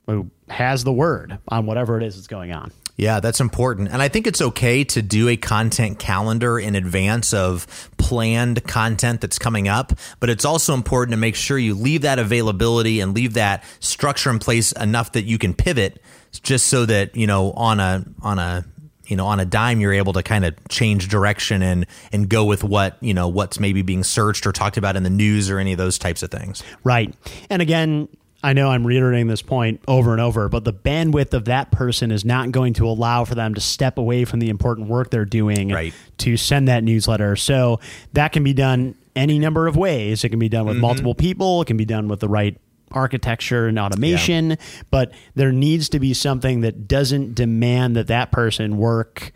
who 0.08 0.32
has 0.50 0.84
the 0.84 0.94
word 0.94 1.38
on 1.50 1.66
whatever 1.66 1.98
it 1.98 2.04
is 2.04 2.16
that's 2.16 2.28
going 2.28 2.52
on. 2.52 2.72
Yeah, 2.98 3.20
that's 3.20 3.40
important. 3.40 3.90
And 3.92 4.02
I 4.02 4.08
think 4.08 4.26
it's 4.26 4.42
okay 4.42 4.84
to 4.86 5.04
do 5.04 5.30
a 5.30 5.38
content 5.38 6.00
calendar 6.00 6.58
in 6.58 6.76
advance 6.76 7.32
of 7.32 7.92
planned 7.98 8.64
content 8.66 9.22
that's 9.22 9.38
coming 9.38 9.68
up, 9.68 9.94
but 10.20 10.32
it's 10.32 10.46
also 10.46 10.74
important 10.74 11.14
to 11.14 11.18
make 11.18 11.36
sure 11.36 11.60
you 11.60 11.76
leave 11.76 12.02
that 12.02 12.18
availability 12.18 13.00
and 13.00 13.14
leave 13.14 13.36
that 13.36 13.64
structure 13.80 14.32
in 14.32 14.40
place 14.40 14.72
enough 14.72 15.12
that 15.12 15.26
you 15.26 15.38
can 15.38 15.54
pivot 15.54 16.02
just 16.42 16.68
so 16.68 16.88
that, 16.88 17.16
you 17.16 17.28
know, 17.28 17.52
on 17.52 17.80
a 17.80 18.04
on 18.22 18.40
a 18.40 18.66
you 19.06 19.16
know 19.16 19.26
on 19.26 19.40
a 19.40 19.46
dime 19.46 19.80
you're 19.80 19.94
able 19.94 20.14
to 20.14 20.24
kind 20.24 20.44
of 20.44 20.54
change 20.68 21.08
direction 21.08 21.62
and 21.62 21.86
and 22.12 22.28
go 22.28 22.44
with 22.44 22.64
what 22.64 22.98
you 23.00 23.14
know 23.14 23.30
what's 23.30 23.58
maybe 23.58 23.82
being 23.82 24.04
searched 24.04 24.46
or 24.46 24.52
talked 24.52 24.76
about 24.76 24.98
in 24.98 25.04
the 25.04 25.10
news 25.10 25.50
or 25.50 25.60
any 25.60 25.72
of 25.72 25.78
those 25.78 25.98
types 25.98 26.24
of 26.24 26.30
things 26.30 26.62
Right. 26.84 27.16
And 27.50 27.62
again, 27.62 28.10
I 28.44 28.54
know 28.54 28.70
I'm 28.70 28.86
reiterating 28.86 29.28
this 29.28 29.42
point 29.42 29.82
over 29.88 30.12
and 30.12 30.22
over, 30.22 30.48
but 30.48 30.64
the 30.64 30.74
bandwidth 30.74 31.34
of 31.34 31.46
that 31.46 31.72
person 31.72 32.12
is 32.12 32.24
not 32.24 32.52
going 32.52 32.74
to 32.74 32.88
allow 32.88 33.26
for 33.26 33.34
them 33.36 33.56
to 33.56 33.62
step 33.62 33.98
away 33.98 34.26
from 34.26 34.40
the 34.40 34.50
important 34.50 34.88
work 34.88 35.10
they're 35.10 35.26
doing 35.26 35.70
Right. 35.70 35.94
to 36.20 36.38
send 36.38 36.68
that 36.68 36.84
newsletter. 36.84 37.36
So 37.36 37.80
that 38.14 38.32
can 38.34 38.44
be 38.44 38.54
done 38.54 38.96
any 39.16 39.40
number 39.40 39.66
of 39.68 39.76
ways. 39.76 40.24
It 40.24 40.30
can 40.30 40.38
be 40.40 40.50
done 40.50 40.62
Mm-hmm. 40.62 40.70
with 40.70 40.78
multiple 40.78 41.16
people, 41.16 41.62
it 41.64 41.66
can 41.66 41.78
be 41.78 41.86
done 41.86 42.08
with 42.08 42.20
the 42.20 42.30
right 42.30 42.56
architecture 42.92 43.68
and 43.68 43.78
automation, 43.80 44.58
but 44.92 45.12
there 45.36 45.52
needs 45.52 45.90
to 45.90 46.00
be 46.00 46.14
something 46.14 46.62
that 46.62 46.88
doesn't 46.88 47.36
demand 47.36 47.96
that 47.96 48.08
that 48.08 48.32
person 48.32 48.78
work 48.78 49.32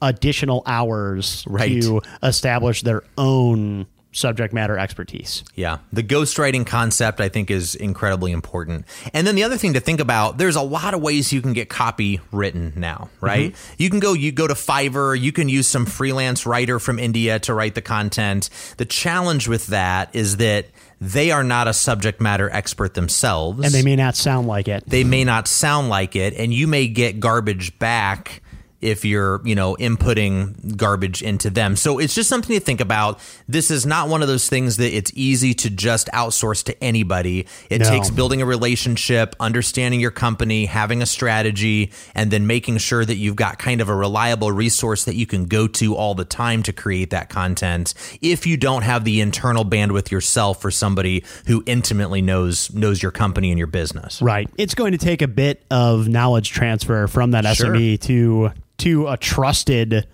additional 0.00 0.62
hours 0.66 1.44
Right. 1.48 1.82
to 1.82 2.02
establish 2.22 2.82
their 2.82 3.02
own 3.16 3.86
subject 4.12 4.52
matter 4.52 4.78
expertise. 4.78 5.42
Yeah. 5.54 5.78
The 5.92 6.02
ghostwriting 6.02 6.66
concept, 6.66 7.20
I 7.20 7.28
think, 7.28 7.50
is 7.50 7.74
incredibly 7.74 8.30
important. 8.30 8.86
And 9.12 9.26
then 9.26 9.34
the 9.34 9.42
other 9.42 9.56
thing 9.56 9.72
to 9.72 9.80
think 9.80 10.00
about, 10.00 10.38
there's 10.38 10.56
a 10.56 10.62
lot 10.62 10.94
of 10.94 11.00
ways 11.00 11.32
you 11.32 11.42
can 11.42 11.54
get 11.54 11.68
copy 11.68 12.20
written 12.30 12.74
now, 12.76 13.08
right? 13.20 13.52
Mm-hmm. 13.52 13.74
You 13.82 13.90
can 13.90 14.00
go, 14.00 14.12
you 14.12 14.30
go 14.30 14.46
to 14.46 14.54
Fiverr, 14.54 15.18
you 15.18 15.32
can 15.32 15.48
use 15.48 15.66
some 15.66 15.86
freelance 15.86 16.46
writer 16.46 16.78
from 16.78 16.98
India 16.98 17.38
to 17.40 17.54
write 17.54 17.74
the 17.74 17.82
content. 17.82 18.50
The 18.76 18.84
challenge 18.84 19.48
with 19.48 19.68
that 19.68 20.14
is 20.14 20.36
that 20.36 20.66
they 21.00 21.30
are 21.32 21.42
not 21.42 21.66
a 21.66 21.72
subject 21.72 22.20
matter 22.20 22.48
expert 22.50 22.94
themselves. 22.94 23.64
And 23.64 23.74
they 23.74 23.82
may 23.82 23.96
not 23.96 24.14
sound 24.14 24.46
like 24.46 24.68
it. 24.68 24.84
they 24.86 25.04
may 25.04 25.24
not 25.24 25.48
sound 25.48 25.88
like 25.88 26.14
it 26.14 26.34
and 26.34 26.54
you 26.54 26.68
may 26.68 26.86
get 26.86 27.18
garbage 27.18 27.76
back 27.78 28.42
if 28.82 29.04
you're 29.04 29.40
you 29.46 29.54
know 29.54 29.76
inputting 29.76 30.76
garbage 30.76 31.22
into 31.22 31.48
them 31.50 31.76
so 31.76 31.98
it's 31.98 32.14
just 32.14 32.28
something 32.28 32.54
to 32.56 32.60
think 32.60 32.80
about 32.80 33.18
this 33.48 33.70
is 33.70 33.86
not 33.86 34.08
one 34.08 34.20
of 34.22 34.28
those 34.28 34.48
things 34.48 34.76
that 34.76 34.94
it's 34.94 35.10
easy 35.14 35.54
to 35.54 35.70
just 35.70 36.08
outsource 36.08 36.62
to 36.64 36.84
anybody 36.84 37.46
it 37.70 37.80
No. 37.80 37.88
takes 37.88 38.10
building 38.10 38.42
a 38.42 38.46
relationship 38.46 39.34
understanding 39.40 40.00
your 40.00 40.10
company 40.10 40.66
having 40.66 41.00
a 41.02 41.06
strategy 41.06 41.92
and 42.14 42.30
then 42.30 42.46
making 42.46 42.78
sure 42.78 43.04
that 43.04 43.16
you've 43.16 43.36
got 43.36 43.58
kind 43.58 43.80
of 43.80 43.88
a 43.88 43.94
reliable 43.94 44.50
resource 44.52 45.04
that 45.04 45.14
you 45.14 45.26
can 45.26 45.46
go 45.46 45.66
to 45.68 45.94
all 45.94 46.14
the 46.14 46.24
time 46.24 46.62
to 46.64 46.72
create 46.72 47.10
that 47.10 47.28
content 47.28 47.94
if 48.20 48.46
you 48.46 48.56
don't 48.56 48.82
have 48.82 49.04
the 49.04 49.20
internal 49.20 49.64
bandwidth 49.64 50.10
yourself 50.10 50.60
for 50.60 50.70
somebody 50.70 51.24
who 51.46 51.62
intimately 51.66 52.20
knows 52.22 52.72
knows 52.74 53.02
your 53.02 53.12
company 53.12 53.50
and 53.50 53.58
your 53.58 53.66
business 53.66 54.20
Right. 54.20 54.48
It's 54.58 54.74
going 54.74 54.92
to 54.92 54.98
take 54.98 55.22
a 55.22 55.28
bit 55.28 55.62
of 55.70 56.08
knowledge 56.08 56.50
transfer 56.50 57.06
from 57.06 57.32
that 57.32 57.44
Sure. 57.56 57.68
SME 57.74 58.00
to 58.02 58.50
to 58.82 59.06
a 59.08 59.16
trusted 59.16 60.08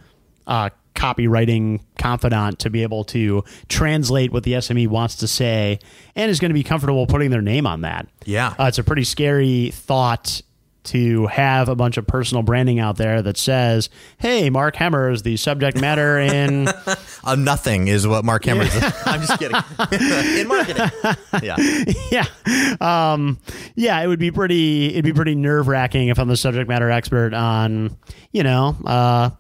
uh, 0.47 0.71
copywriting 0.95 1.81
confidant 1.97 2.59
to 2.59 2.71
be 2.71 2.83
able 2.83 3.05
to 3.05 3.45
translate 3.69 4.33
what 4.33 4.43
the 4.43 4.53
SME 4.53 4.89
wants 4.89 5.17
to 5.17 5.29
say 5.29 5.79
and 6.17 6.31
is 6.31 6.41
going 6.41 6.51
to 6.51 6.55
be 6.55 6.65
comfortable 6.65 7.07
putting 7.07 7.31
their 7.31 7.41
name 7.41 7.67
on 7.67 7.83
that. 7.83 8.09
Yeah. 8.25 8.55
Uh, 8.59 8.65
it's 8.65 8.79
a 8.79 8.85
pretty 8.85 9.05
scary 9.05 9.71
thought 9.73 10.43
to 10.85 11.27
have 11.27 11.69
a 11.69 11.75
bunch 11.75 11.97
of 11.97 12.07
personal 12.07 12.43
branding 12.43 12.79
out 12.79 12.97
there 12.97 13.21
that 13.23 13.37
says, 13.37 13.91
"Hey, 14.19 14.51
Mark 14.51 14.77
Hemmer 14.77 15.13
is 15.13 15.23
the 15.23 15.37
subject 15.37 15.81
matter 15.81 16.19
in 16.19 16.69
nothing 17.37 17.89
is 17.89 18.07
what 18.07 18.25
Mark 18.25 18.45
Hammer 18.45 18.63
is. 18.63 18.75
I'm 19.07 19.21
just 19.21 19.39
kidding. 19.39 19.57
In 20.41 20.49
marketing. 20.49 20.91
Yeah. 21.43 21.57
yeah, 22.11 22.77
um, 22.81 23.39
yeah, 23.75 24.01
it 24.01 24.07
would 24.07 24.19
be 24.19 24.31
pretty. 24.31 24.91
It'd 24.91 25.05
be 25.05 25.13
pretty 25.13 25.35
nerve 25.35 25.69
wracking 25.69 26.09
if 26.09 26.19
I'm 26.19 26.29
the 26.29 26.37
subject 26.37 26.69
matter 26.69 26.91
expert 26.91 27.35
on, 27.35 27.97
you 28.33 28.43
know, 28.43 28.77
uh, 28.85 29.31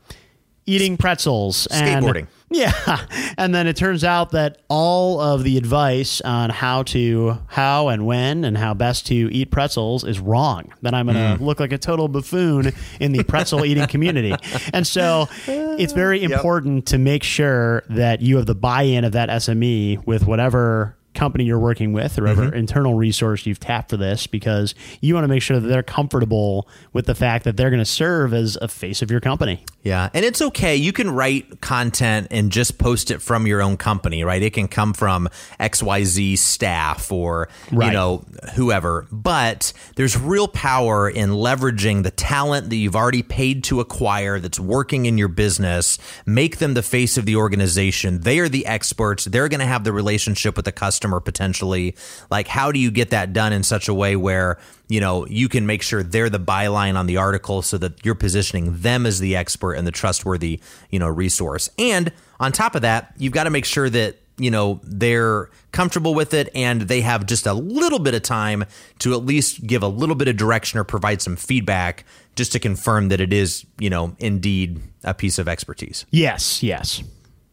eating 0.67 0.97
pretzels, 0.97 1.67
and, 1.67 2.05
Skateboarding. 2.05 2.27
Yeah, 2.51 3.05
and 3.37 3.55
then 3.55 3.67
it 3.67 3.77
turns 3.77 4.05
out 4.05 4.31
that 4.31 4.63
all 4.69 5.21
of 5.21 5.45
the 5.45 5.59
advice 5.59 6.21
on 6.23 6.51
how 6.51 6.83
to, 6.85 7.39
how 7.47 7.89
and 7.89 8.07
when, 8.07 8.45
and 8.45 8.57
how 8.57 8.75
best 8.75 9.07
to 9.09 9.15
eat 9.15 9.51
pretzels 9.51 10.03
is 10.03 10.19
wrong. 10.19 10.73
Then 10.81 10.95
I'm 10.95 11.07
going 11.07 11.17
to 11.17 11.43
mm. 11.43 11.47
look 11.47 11.61
like 11.61 11.73
a 11.73 11.79
total 11.79 12.09
buffoon 12.09 12.73
in 13.01 13.13
the 13.13 13.23
pretzel 13.25 13.65
eating 13.65 13.87
community, 13.89 14.35
and 14.73 14.87
so 14.87 15.29
it's 15.47 15.93
very 15.93 16.23
important 16.23 16.87
to 16.87 16.99
make 16.99 17.23
sure 17.23 17.85
that 17.91 18.23
you 18.23 18.37
have 18.37 18.47
the 18.47 18.55
buy-in 18.55 19.05
of 19.05 19.13
that 19.13 19.29
SME 19.29 20.07
with 20.07 20.27
whatever 20.27 20.98
company 21.19 21.45
you're 21.45 21.59
working 21.59 21.93
with 21.93 22.19
or 22.19 22.23
whatever 22.23 22.47
mm-hmm. 22.47 22.57
internal 22.57 22.95
resource 22.95 23.45
you've 23.45 23.59
tapped 23.59 23.91
for 23.91 23.97
this 23.97 24.27
because 24.27 24.75
you 25.01 25.15
want 25.15 25.25
to 25.25 25.29
make 25.29 25.43
sure 25.43 25.59
that 25.59 25.67
they're 25.67 25.83
comfortable 25.83 26.69
with 26.93 27.07
the 27.07 27.15
fact 27.15 27.45
that 27.45 27.57
they're 27.57 27.71
going 27.71 27.79
to 27.79 27.85
serve 27.85 28.33
as 28.33 28.57
a 28.63 28.69
face 28.69 29.03
of 29.03 29.11
your 29.11 29.21
company. 29.21 29.65
Yeah, 29.83 30.11
and 30.15 30.25
it's 30.25 30.41
okay. 30.41 30.77
You 30.77 30.93
can 30.93 31.11
write 31.11 31.61
content 31.61 32.29
and 32.31 32.53
just 32.53 32.79
post 32.79 33.11
it 33.11 33.21
from 33.21 33.47
your 33.47 33.63
own 33.63 33.77
company, 33.77 34.23
right? 34.23 34.43
It 34.43 34.53
can 34.53 34.69
come 34.69 34.93
from 34.93 35.29
XYZ 35.59 36.39
staff 36.39 37.11
or, 37.11 37.49
you 37.71 37.79
know, 37.79 38.25
whoever. 38.55 39.07
But 39.11 39.73
there's 39.97 40.17
real 40.17 40.47
power 40.47 41.09
in 41.09 41.31
leveraging 41.31 42.03
the 42.03 42.11
talent 42.11 42.71
that 42.71 42.77
you've 42.77 42.97
already 42.97 43.23
paid 43.23 43.65
to 43.65 43.81
acquire 43.81 44.39
that's 44.39 44.61
working 44.61 45.07
in 45.07 45.17
your 45.19 45.29
business, 45.29 45.99
make 46.27 46.59
them 46.59 46.75
the 46.75 46.83
face 46.83 47.17
of 47.17 47.25
the 47.25 47.37
organization. 47.37 48.21
They 48.21 48.39
are 48.39 48.49
the 48.49 48.67
experts. 48.67 49.25
They're 49.25 49.49
going 49.49 49.61
to 49.61 49.67
have 49.67 49.85
the 49.85 49.93
relationship 49.93 50.57
with 50.57 50.65
the 50.65 50.73
customer 50.73 51.08
potentially. 51.21 51.97
Like, 52.31 52.49
how 52.49 52.73
do 52.73 52.79
you 52.79 52.91
get 52.91 53.11
that 53.11 53.33
done 53.33 53.53
in 53.53 53.63
such 53.63 53.89
a 53.89 53.95
way 53.95 54.17
where 54.17 54.59
you 54.89 55.01
know, 55.01 55.27
you 55.27 55.49
can 55.49 55.67
make 55.67 55.83
sure 55.83 56.03
they're 56.03 56.31
the 56.31 56.41
byline 56.41 56.97
on 56.97 57.07
the 57.07 57.19
article 57.19 57.63
so 57.63 57.79
that 57.79 58.05
you're 58.05 58.15
positioning 58.15 58.81
them 58.81 59.05
as 59.05 59.21
the 59.21 59.37
expert 59.37 59.75
and 59.75 59.87
the 59.87 59.93
trustworthy, 59.93 60.61
you 60.91 60.99
know, 60.99 61.09
resource. 61.09 61.69
And 61.79 62.11
on 62.41 62.53
top 62.53 62.75
of 62.75 62.83
that, 62.83 63.13
you've 63.19 63.35
got 63.35 63.45
to 63.45 63.51
make 63.51 63.67
sure 63.67 63.91
that, 63.91 64.17
you 64.39 64.51
know, 64.51 64.81
they're 64.85 65.51
comfortable 65.73 66.15
with 66.15 66.33
it 66.33 66.49
and 66.55 66.83
they 66.83 67.03
have 67.03 67.27
just 67.27 67.47
a 67.47 67.53
little 67.53 67.99
bit 67.99 68.15
of 68.15 68.23
time 68.23 68.65
to 69.01 69.13
at 69.13 69.25
least 69.25 69.67
give 69.67 69.83
a 69.83 69.89
little 69.89 70.15
bit 70.15 70.29
of 70.29 70.37
direction 70.37 70.79
or 70.79 70.85
provide 70.85 71.21
some 71.21 71.37
feedback 71.37 72.05
just 72.35 72.53
to 72.53 72.59
confirm 72.59 73.09
that 73.09 73.21
it 73.21 73.33
is, 73.33 73.67
you 73.79 73.91
know, 73.91 74.17
indeed 74.19 74.81
a 75.05 75.13
piece 75.13 75.39
of 75.39 75.49
expertise. 75.49 76.07
Yes, 76.11 76.63
yes. 76.63 77.03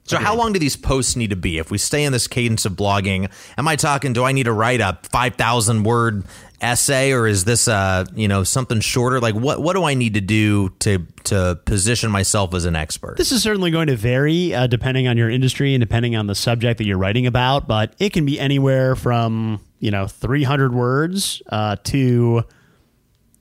So 0.07 0.17
how 0.19 0.35
long 0.35 0.53
do 0.53 0.59
these 0.59 0.75
posts 0.75 1.15
need 1.15 1.31
to 1.31 1.35
be? 1.35 1.57
If 1.57 1.71
we 1.71 1.77
stay 1.79 2.03
in 2.03 2.11
this 2.13 2.27
cadence 2.27 2.65
of 2.65 2.73
blogging, 2.73 3.31
am 3.57 3.67
I 3.67 3.75
talking? 3.75 4.13
Do 4.13 4.23
I 4.23 4.33
need 4.33 4.43
to 4.43 4.53
write 4.53 4.79
a 4.79 4.99
five 5.03 5.35
thousand 5.35 5.83
word 5.83 6.25
essay, 6.61 7.11
or 7.11 7.25
is 7.27 7.43
this 7.43 7.67
uh 7.67 8.05
you 8.15 8.27
know 8.27 8.43
something 8.43 8.81
shorter? 8.81 9.19
Like 9.19 9.33
what 9.33 9.61
what 9.63 9.73
do 9.73 9.83
I 9.83 9.95
need 9.95 10.13
to 10.13 10.21
do 10.21 10.69
to 10.79 10.99
to 11.25 11.59
position 11.65 12.11
myself 12.11 12.53
as 12.53 12.65
an 12.65 12.75
expert? 12.75 13.17
This 13.17 13.31
is 13.31 13.41
certainly 13.41 13.71
going 13.71 13.87
to 13.87 13.95
vary 13.95 14.53
uh, 14.53 14.67
depending 14.67 15.07
on 15.07 15.17
your 15.17 15.29
industry 15.29 15.73
and 15.73 15.81
depending 15.81 16.15
on 16.15 16.27
the 16.27 16.35
subject 16.35 16.77
that 16.77 16.85
you're 16.85 16.99
writing 16.99 17.25
about, 17.25 17.67
but 17.67 17.95
it 17.97 18.13
can 18.13 18.25
be 18.27 18.39
anywhere 18.39 18.95
from 18.95 19.59
you 19.79 19.89
know 19.89 20.05
300 20.05 20.71
words 20.73 21.41
uh, 21.49 21.77
to 21.85 22.43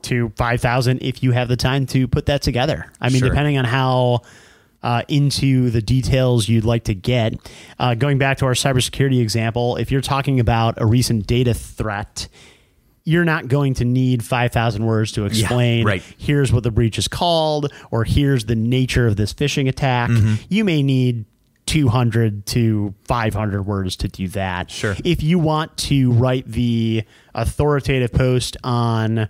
to 0.03 0.31
5,000 0.37 0.99
if 1.03 1.23
you 1.23 1.33
have 1.33 1.49
the 1.49 1.57
time 1.57 1.87
to 1.87 2.07
put 2.09 2.27
that 2.27 2.43
together. 2.43 2.91
I 3.01 3.09
mean, 3.11 3.21
Sure. 3.21 3.29
depending 3.29 3.59
on 3.59 3.65
how. 3.67 4.23
Uh, 4.85 5.03
into 5.09 5.71
the 5.71 5.81
details 5.81 6.47
you'd 6.47 6.67
like 6.67 6.85
to 6.85 6.95
get. 6.95 7.33
Uh, 7.79 7.95
going 7.95 8.19
back 8.19 8.37
to 8.37 8.45
our 8.45 8.53
cybersecurity 8.53 9.23
example, 9.23 9.77
if 9.77 9.91
you're 9.91 10.03
talking 10.03 10.39
about 10.39 10.75
a 10.77 10.85
recent 10.85 11.27
data 11.27 11.55
threat, 11.55 12.29
you're 13.05 13.25
not 13.25 13.49
going 13.49 13.73
to 13.73 13.85
need 13.87 14.23
5,000 14.23 14.85
words 14.85 15.13
to 15.13 15.25
explain 15.25 15.87
right. 15.87 16.03
here's 16.19 16.53
what 16.53 16.65
the 16.65 16.71
breach 16.71 16.99
is 16.99 17.09
called 17.09 17.73
or 17.91 18.05
here's 18.05 18.45
the 18.45 18.57
nature 18.57 19.07
of 19.07 19.17
this 19.17 19.33
phishing 19.33 19.69
attack. 19.69 20.11
Mm-hmm. 20.11 20.35
You 20.51 20.65
may 20.65 20.83
need 20.83 21.25
200 21.67 22.47
to 22.47 22.95
500 23.05 23.63
words 23.63 23.97
to 23.97 24.09
do 24.09 24.29
that. 24.29 24.71
Sure. 24.71 24.97
If 25.05 25.23
you 25.23 25.39
want 25.39 25.77
to 25.79 26.13
write 26.13 26.47
the 26.47 27.05
authoritative 27.35 28.13
post 28.13 28.57
on 28.63 29.29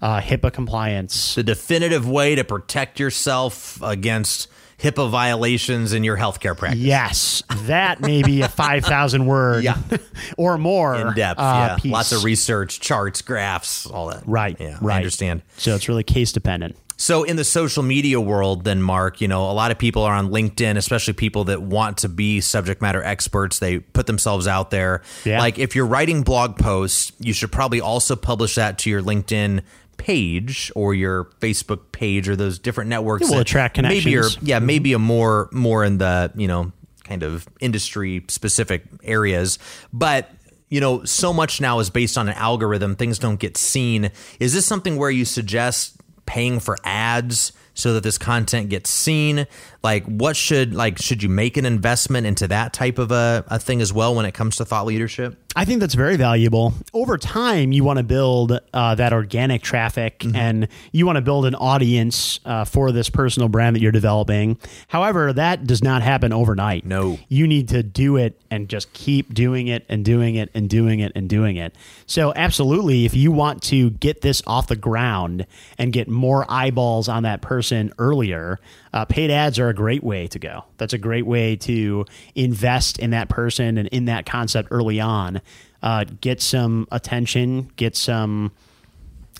uh, 0.00 0.20
HIPAA 0.20 0.52
compliance, 0.52 1.34
the 1.34 1.42
definitive 1.42 2.08
way 2.08 2.34
to 2.34 2.44
protect 2.44 3.00
yourself 3.00 3.80
against 3.82 4.48
HIPAA 4.84 5.08
violations 5.10 5.92
in 5.94 6.04
your 6.04 6.16
healthcare 6.16 6.56
practice. 6.56 6.80
yes, 6.80 7.42
that 7.62 8.00
may 8.00 8.22
be 8.22 8.42
a 8.42 8.48
5,000 8.48 9.24
word 9.34 9.64
Yeah. 9.64 9.78
or 10.36 10.58
more 10.58 10.94
In 10.94 11.14
depth, 11.14 11.40
uh, 11.40 11.42
yeah. 11.42 11.76
piece. 11.76 11.92
Lots 11.92 12.12
of 12.12 12.22
research, 12.24 12.80
charts, 12.80 13.22
graphs, 13.22 13.86
all 13.86 14.08
that. 14.08 14.22
Right, 14.26 14.56
Yeah, 14.60 14.78
right. 14.82 14.94
I 14.94 14.96
understand. 14.98 15.42
So 15.56 15.74
it's 15.74 15.88
really 15.88 16.04
case 16.04 16.32
dependent. 16.32 16.76
So 16.96 17.24
in 17.24 17.34
the 17.34 17.44
social 17.44 17.82
media 17.82 18.20
world, 18.20 18.62
then 18.64 18.80
Mark, 18.80 19.20
you 19.20 19.26
know, 19.26 19.50
a 19.50 19.52
lot 19.52 19.72
of 19.72 19.78
people 19.78 20.04
are 20.04 20.14
on 20.14 20.28
LinkedIn, 20.28 20.76
especially 20.76 21.14
people 21.14 21.44
that 21.44 21.60
want 21.60 21.98
to 21.98 22.08
be 22.08 22.40
subject 22.40 22.80
matter 22.80 23.02
experts. 23.02 23.58
They 23.58 23.80
put 23.80 24.06
themselves 24.06 24.46
out 24.46 24.70
there. 24.70 25.02
Yeah. 25.24 25.40
Like 25.40 25.58
if 25.58 25.74
you're 25.74 25.86
writing 25.86 26.22
blog 26.22 26.56
posts, 26.56 27.10
you 27.18 27.32
should 27.32 27.50
probably 27.50 27.80
also 27.80 28.14
publish 28.14 28.54
that 28.54 28.78
to 28.78 28.90
your 28.90 29.02
LinkedIn 29.02 29.62
page 29.96 30.70
or 30.74 30.94
your 30.94 31.24
Facebook 31.40 31.92
page 31.92 32.28
or 32.28 32.36
those 32.36 32.58
different 32.58 32.90
networks. 32.90 33.28
It 33.28 33.30
will 33.30 33.40
attract 33.40 33.78
Maybe 33.80 34.16
are, 34.16 34.28
yeah, 34.42 34.58
mm-hmm. 34.58 34.66
maybe 34.66 34.92
a 34.92 34.98
more 34.98 35.48
more 35.52 35.84
in 35.84 35.98
the, 35.98 36.32
you 36.34 36.48
know, 36.48 36.72
kind 37.04 37.22
of 37.22 37.46
industry 37.60 38.24
specific 38.28 38.84
areas. 39.02 39.58
But 39.92 40.30
you 40.70 40.80
know, 40.80 41.04
so 41.04 41.32
much 41.32 41.60
now 41.60 41.78
is 41.78 41.90
based 41.90 42.18
on 42.18 42.28
an 42.28 42.34
algorithm. 42.34 42.96
Things 42.96 43.18
don't 43.18 43.38
get 43.38 43.56
seen. 43.56 44.10
Is 44.40 44.54
this 44.54 44.66
something 44.66 44.96
where 44.96 45.10
you 45.10 45.24
suggest 45.24 45.96
paying 46.26 46.58
for 46.58 46.76
ads 46.84 47.52
so 47.74 47.94
that 47.94 48.02
this 48.02 48.18
content 48.18 48.70
gets 48.70 48.90
seen? 48.90 49.46
Like, 49.82 50.04
what 50.06 50.36
should 50.36 50.74
like 50.74 50.98
should 50.98 51.22
you 51.22 51.28
make 51.28 51.56
an 51.56 51.66
investment 51.66 52.26
into 52.26 52.48
that 52.48 52.72
type 52.72 52.98
of 52.98 53.12
a, 53.12 53.44
a 53.48 53.58
thing 53.58 53.80
as 53.80 53.92
well 53.92 54.14
when 54.14 54.26
it 54.26 54.32
comes 54.32 54.56
to 54.56 54.64
thought 54.64 54.86
leadership? 54.86 55.43
I 55.56 55.64
think 55.64 55.80
that's 55.80 55.94
very 55.94 56.16
valuable. 56.16 56.74
Over 56.92 57.16
time, 57.16 57.70
you 57.70 57.84
want 57.84 57.98
to 57.98 58.02
build 58.02 58.58
uh, 58.72 58.94
that 58.96 59.12
organic 59.12 59.62
traffic 59.62 60.18
mm-hmm. 60.18 60.34
and 60.34 60.68
you 60.90 61.06
want 61.06 61.16
to 61.16 61.22
build 61.22 61.46
an 61.46 61.54
audience 61.54 62.40
uh, 62.44 62.64
for 62.64 62.90
this 62.90 63.08
personal 63.08 63.48
brand 63.48 63.76
that 63.76 63.80
you're 63.80 63.92
developing. 63.92 64.58
However, 64.88 65.32
that 65.32 65.64
does 65.66 65.82
not 65.82 66.02
happen 66.02 66.32
overnight. 66.32 66.84
No. 66.84 67.18
You 67.28 67.46
need 67.46 67.68
to 67.68 67.82
do 67.82 68.16
it 68.16 68.40
and 68.50 68.68
just 68.68 68.92
keep 68.92 69.32
doing 69.32 69.68
it 69.68 69.84
and 69.88 70.04
doing 70.04 70.34
it 70.34 70.50
and 70.54 70.68
doing 70.68 71.00
it 71.00 71.12
and 71.14 71.28
doing 71.28 71.56
it. 71.56 71.74
So, 72.06 72.32
absolutely, 72.34 73.04
if 73.04 73.14
you 73.14 73.30
want 73.30 73.62
to 73.64 73.90
get 73.90 74.22
this 74.22 74.42
off 74.46 74.66
the 74.66 74.76
ground 74.76 75.46
and 75.78 75.92
get 75.92 76.08
more 76.08 76.44
eyeballs 76.48 77.08
on 77.08 77.22
that 77.22 77.42
person 77.42 77.92
earlier, 77.98 78.58
uh, 78.92 79.04
paid 79.04 79.30
ads 79.30 79.58
are 79.58 79.68
a 79.68 79.74
great 79.74 80.04
way 80.04 80.28
to 80.28 80.38
go. 80.38 80.64
That's 80.78 80.92
a 80.92 80.98
great 80.98 81.26
way 81.26 81.56
to 81.56 82.06
invest 82.36 82.98
in 83.00 83.10
that 83.10 83.28
person 83.28 83.76
and 83.76 83.88
in 83.88 84.04
that 84.04 84.24
concept 84.24 84.68
early 84.70 85.00
on. 85.00 85.40
Uh, 85.84 86.04
get 86.22 86.40
some 86.40 86.88
attention, 86.90 87.70
get 87.76 87.94
some 87.94 88.50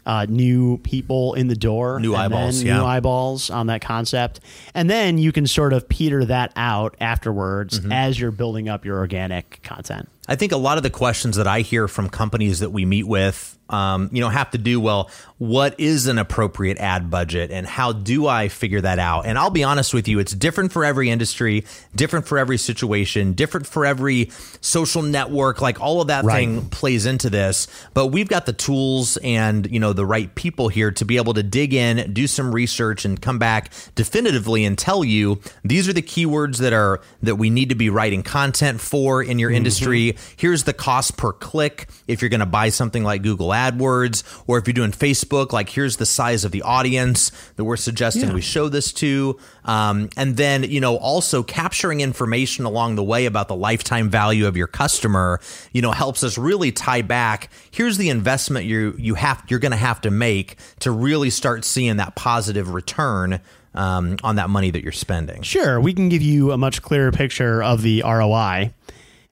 uh, 0.05 0.27
new 0.29 0.77
people 0.79 1.33
in 1.33 1.49
the 1.49 1.57
door, 1.57 1.99
new 1.99 2.15
eyeballs, 2.15 2.63
yeah. 2.63 2.77
new 2.77 2.85
eyeballs 2.85 3.49
on 3.49 3.69
that 3.69 3.81
concept, 3.81 4.41
and 4.75 4.91
then 4.91 5.17
you 5.17 5.33
can 5.33 5.47
sort 5.47 5.73
of 5.73 5.89
peter 5.89 6.23
that 6.27 6.53
out 6.55 6.97
afterwards 7.01 7.81
mm-hmm. 7.81 7.91
as 7.91 8.21
you're 8.21 8.31
building 8.31 8.69
up 8.69 8.85
your 8.85 8.99
organic 8.99 9.63
content. 9.63 10.07
I 10.27 10.37
think 10.37 10.53
a 10.53 10.57
lot 10.57 10.79
of 10.79 10.83
the 10.83 10.91
questions 10.91 11.37
that 11.37 11.47
I 11.47 11.61
hear 11.61 11.87
from 11.87 12.09
companies 12.09 12.61
that 12.61 12.71
we 12.71 12.87
meet 12.87 13.07
with, 13.07 13.59
um, 13.69 14.09
you 14.13 14.21
know, 14.21 14.31
have 14.31 14.51
to 14.53 14.59
do 14.59 14.81
well. 14.81 15.11
What 15.39 15.79
is 15.79 16.07
an 16.07 16.19
appropriate 16.19 16.79
ad 16.79 17.11
budget, 17.11 17.51
and 17.51 17.67
how 17.67 17.93
do 17.93 18.27
I 18.27 18.49
figure 18.49 18.81
that 18.81 18.99
out? 18.99 19.27
And 19.27 19.39
I'll 19.39 19.51
be 19.51 19.65
honest 19.65 19.93
with 19.93 20.09
you, 20.09 20.19
it's 20.19 20.33
different 20.33 20.73
for 20.73 20.85
every 20.85 21.11
industry, 21.11 21.65
different 21.95 22.27
for 22.27 22.39
every 22.39 22.57
situation, 22.57 23.33
different 23.33 23.67
for 23.67 23.85
every 23.85 24.31
social 24.61 25.03
network. 25.03 25.61
Like 25.61 25.81
all 25.81 26.01
of 26.01 26.09
that 26.09 26.25
right. 26.25 26.37
thing 26.37 26.69
plays 26.71 27.05
into 27.05 27.29
this. 27.29 27.67
But 27.93 28.07
we've 28.07 28.29
got 28.29 28.47
the 28.47 28.53
tools 28.53 29.19
and 29.19 29.71
you 29.71 29.81
know 29.81 29.93
the 29.93 30.07
right 30.07 30.35
people 30.35 30.69
here 30.69 30.91
to 30.93 31.05
be 31.05 31.17
able 31.17 31.35
to 31.35 31.43
dig 31.43 31.75
in, 31.75 32.13
do 32.15 32.27
some 32.27 32.55
research, 32.55 33.05
and 33.05 33.21
come 33.21 33.39
back 33.39 33.73
definitively 33.95 34.65
and 34.65 34.79
tell 34.79 35.05
you 35.05 35.41
these 35.65 35.89
are 35.89 35.93
the 35.93 36.03
keywords 36.03 36.59
that 36.59 36.73
are 36.73 37.01
that 37.23 37.37
we 37.37 37.51
need 37.51 37.69
to 37.69 37.75
be 37.75 37.91
writing 37.91 38.23
content 38.23 38.81
for 38.81 39.23
in 39.23 39.39
your 39.39 39.51
mm-hmm. 39.51 39.57
industry 39.57 40.14
here's 40.37 40.65
the 40.65 40.73
cost 40.73 41.17
per 41.17 41.33
click 41.33 41.89
if 42.07 42.23
you're 42.23 42.29
going 42.29 42.41
to 42.41 42.47
buy 42.47 42.69
something 42.69 43.05
like 43.05 43.23
Google 43.23 43.49
AdWords, 43.49 44.43
or 44.47 44.59
if 44.59 44.67
you're 44.67 44.75
doing 44.75 44.93
Facebook, 44.93 45.53
like 45.53 45.69
here's 45.69 45.97
the 45.97 46.07
size 46.07 46.45
of 46.45 46.53
the 46.53 46.63
audience 46.63 47.31
that 47.57 47.65
we're 47.65 47.77
suggesting 47.77 48.29
yeah. 48.29 48.35
we 48.35 48.41
show 48.41 48.69
this 48.69 48.93
to. 48.95 49.39
Um, 49.65 50.11
and 50.17 50.37
then, 50.37 50.65
you 50.65 50.81
know, 50.81 50.97
also 50.97 51.43
capturing 51.43 52.01
information 52.01 52.65
along 52.65 52.97
the 52.97 53.05
way 53.05 53.27
about 53.27 53.49
the 53.49 53.57
lifetime 53.57 54.11
value 54.11 54.47
of 54.47 54.57
your 54.57 54.67
customer, 54.67 55.41
you 55.73 55.83
know, 55.83 55.93
helps 55.93 56.23
us 56.23 56.37
really 56.37 56.73
tie 56.73 57.03
back. 57.03 57.51
Here's 57.71 57.97
the 57.97 58.11
investment 58.11 58.67
you 58.67 58.95
you 58.99 59.15
have 59.15 59.43
you're 59.49 59.61
going 59.61 59.73
to 59.73 59.77
have 59.77 60.01
to 60.03 60.11
make 60.11 60.57
to 60.81 60.91
really 60.91 61.31
start 61.31 61.65
seeing 61.65 61.97
that 61.97 62.15
positive 62.15 62.73
return 62.73 63.41
um, 63.75 64.17
on 64.23 64.37
that 64.37 64.51
money 64.51 64.71
that 64.71 64.83
you're 64.83 64.93
spending. 64.93 65.43
Sure, 65.43 65.81
we 65.81 65.93
can 65.93 66.09
give 66.09 66.23
you 66.23 66.53
a 66.53 66.59
much 66.59 66.83
clearer 66.83 67.13
picture 67.13 67.63
of 67.63 67.83
the 67.83 68.03
ROI 68.03 68.73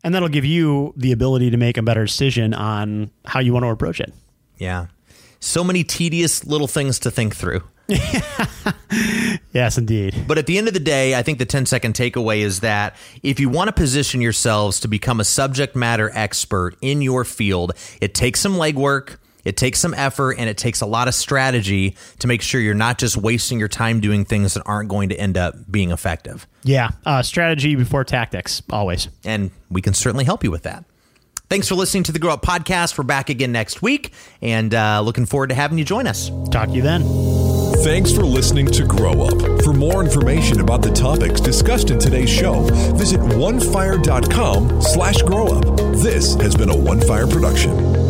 and 0.04 0.14
that'll 0.14 0.28
give 0.28 0.44
you 0.44 0.92
the 0.96 1.12
ability 1.12 1.50
to 1.50 1.56
make 1.56 1.76
a 1.76 1.82
better 1.82 2.04
decision 2.04 2.54
on 2.54 3.10
how 3.24 3.40
you 3.40 3.52
want 3.52 3.64
to 3.64 3.68
approach 3.68 4.00
it. 4.00 4.12
Yeah. 4.58 4.86
So 5.40 5.64
many 5.64 5.84
tedious 5.84 6.44
little 6.44 6.68
things 6.68 6.98
to 7.00 7.10
think 7.10 7.34
through. 7.34 7.62
yes, 9.52 9.76
indeed. 9.76 10.24
But 10.26 10.38
at 10.38 10.46
the 10.46 10.56
end 10.56 10.68
of 10.68 10.74
the 10.74 10.80
day, 10.80 11.14
I 11.14 11.22
think 11.22 11.38
the 11.38 11.44
10 11.44 11.66
second 11.66 11.94
takeaway 11.94 12.38
is 12.38 12.60
that 12.60 12.96
if 13.22 13.40
you 13.40 13.48
want 13.48 13.68
to 13.68 13.72
position 13.72 14.20
yourselves 14.20 14.80
to 14.80 14.88
become 14.88 15.20
a 15.20 15.24
subject 15.24 15.74
matter 15.74 16.10
expert 16.14 16.76
in 16.80 17.02
your 17.02 17.24
field, 17.24 17.72
it 18.00 18.14
takes 18.14 18.40
some 18.40 18.54
legwork. 18.54 19.16
It 19.44 19.56
takes 19.56 19.78
some 19.78 19.94
effort 19.94 20.38
and 20.38 20.48
it 20.48 20.56
takes 20.56 20.80
a 20.80 20.86
lot 20.86 21.08
of 21.08 21.14
strategy 21.14 21.96
to 22.20 22.26
make 22.26 22.42
sure 22.42 22.60
you're 22.60 22.74
not 22.74 22.98
just 22.98 23.16
wasting 23.16 23.58
your 23.58 23.68
time 23.68 24.00
doing 24.00 24.24
things 24.24 24.54
that 24.54 24.62
aren't 24.66 24.88
going 24.88 25.08
to 25.10 25.16
end 25.16 25.36
up 25.36 25.54
being 25.70 25.90
effective. 25.90 26.46
Yeah, 26.62 26.90
uh, 27.04 27.22
strategy 27.22 27.74
before 27.74 28.04
tactics, 28.04 28.62
always. 28.70 29.08
And 29.24 29.50
we 29.70 29.82
can 29.82 29.94
certainly 29.94 30.24
help 30.24 30.44
you 30.44 30.50
with 30.50 30.62
that. 30.62 30.84
Thanks 31.52 31.68
for 31.68 31.74
listening 31.74 32.04
to 32.04 32.12
the 32.12 32.18
Grow 32.18 32.32
Up 32.32 32.42
Podcast. 32.42 32.96
We're 32.96 33.04
back 33.04 33.28
again 33.28 33.52
next 33.52 33.82
week 33.82 34.14
and 34.40 34.72
uh, 34.72 35.02
looking 35.02 35.26
forward 35.26 35.48
to 35.48 35.54
having 35.54 35.76
you 35.76 35.84
join 35.84 36.06
us. 36.06 36.30
Talk 36.50 36.68
to 36.68 36.74
you 36.74 36.80
then. 36.80 37.02
Thanks 37.84 38.10
for 38.10 38.24
listening 38.24 38.66
to 38.68 38.86
Grow 38.86 39.20
Up. 39.22 39.62
For 39.62 39.74
more 39.74 40.02
information 40.02 40.60
about 40.60 40.80
the 40.82 40.90
topics 40.92 41.40
discussed 41.42 41.90
in 41.90 41.98
today's 41.98 42.30
show, 42.30 42.62
visit 42.94 43.20
onefire.com 43.20 44.80
slash 44.80 45.20
grow 45.22 45.48
up. 45.48 45.76
This 45.96 46.34
has 46.36 46.54
been 46.54 46.70
a 46.70 46.74
OneFire 46.74 47.30
production. 47.30 48.01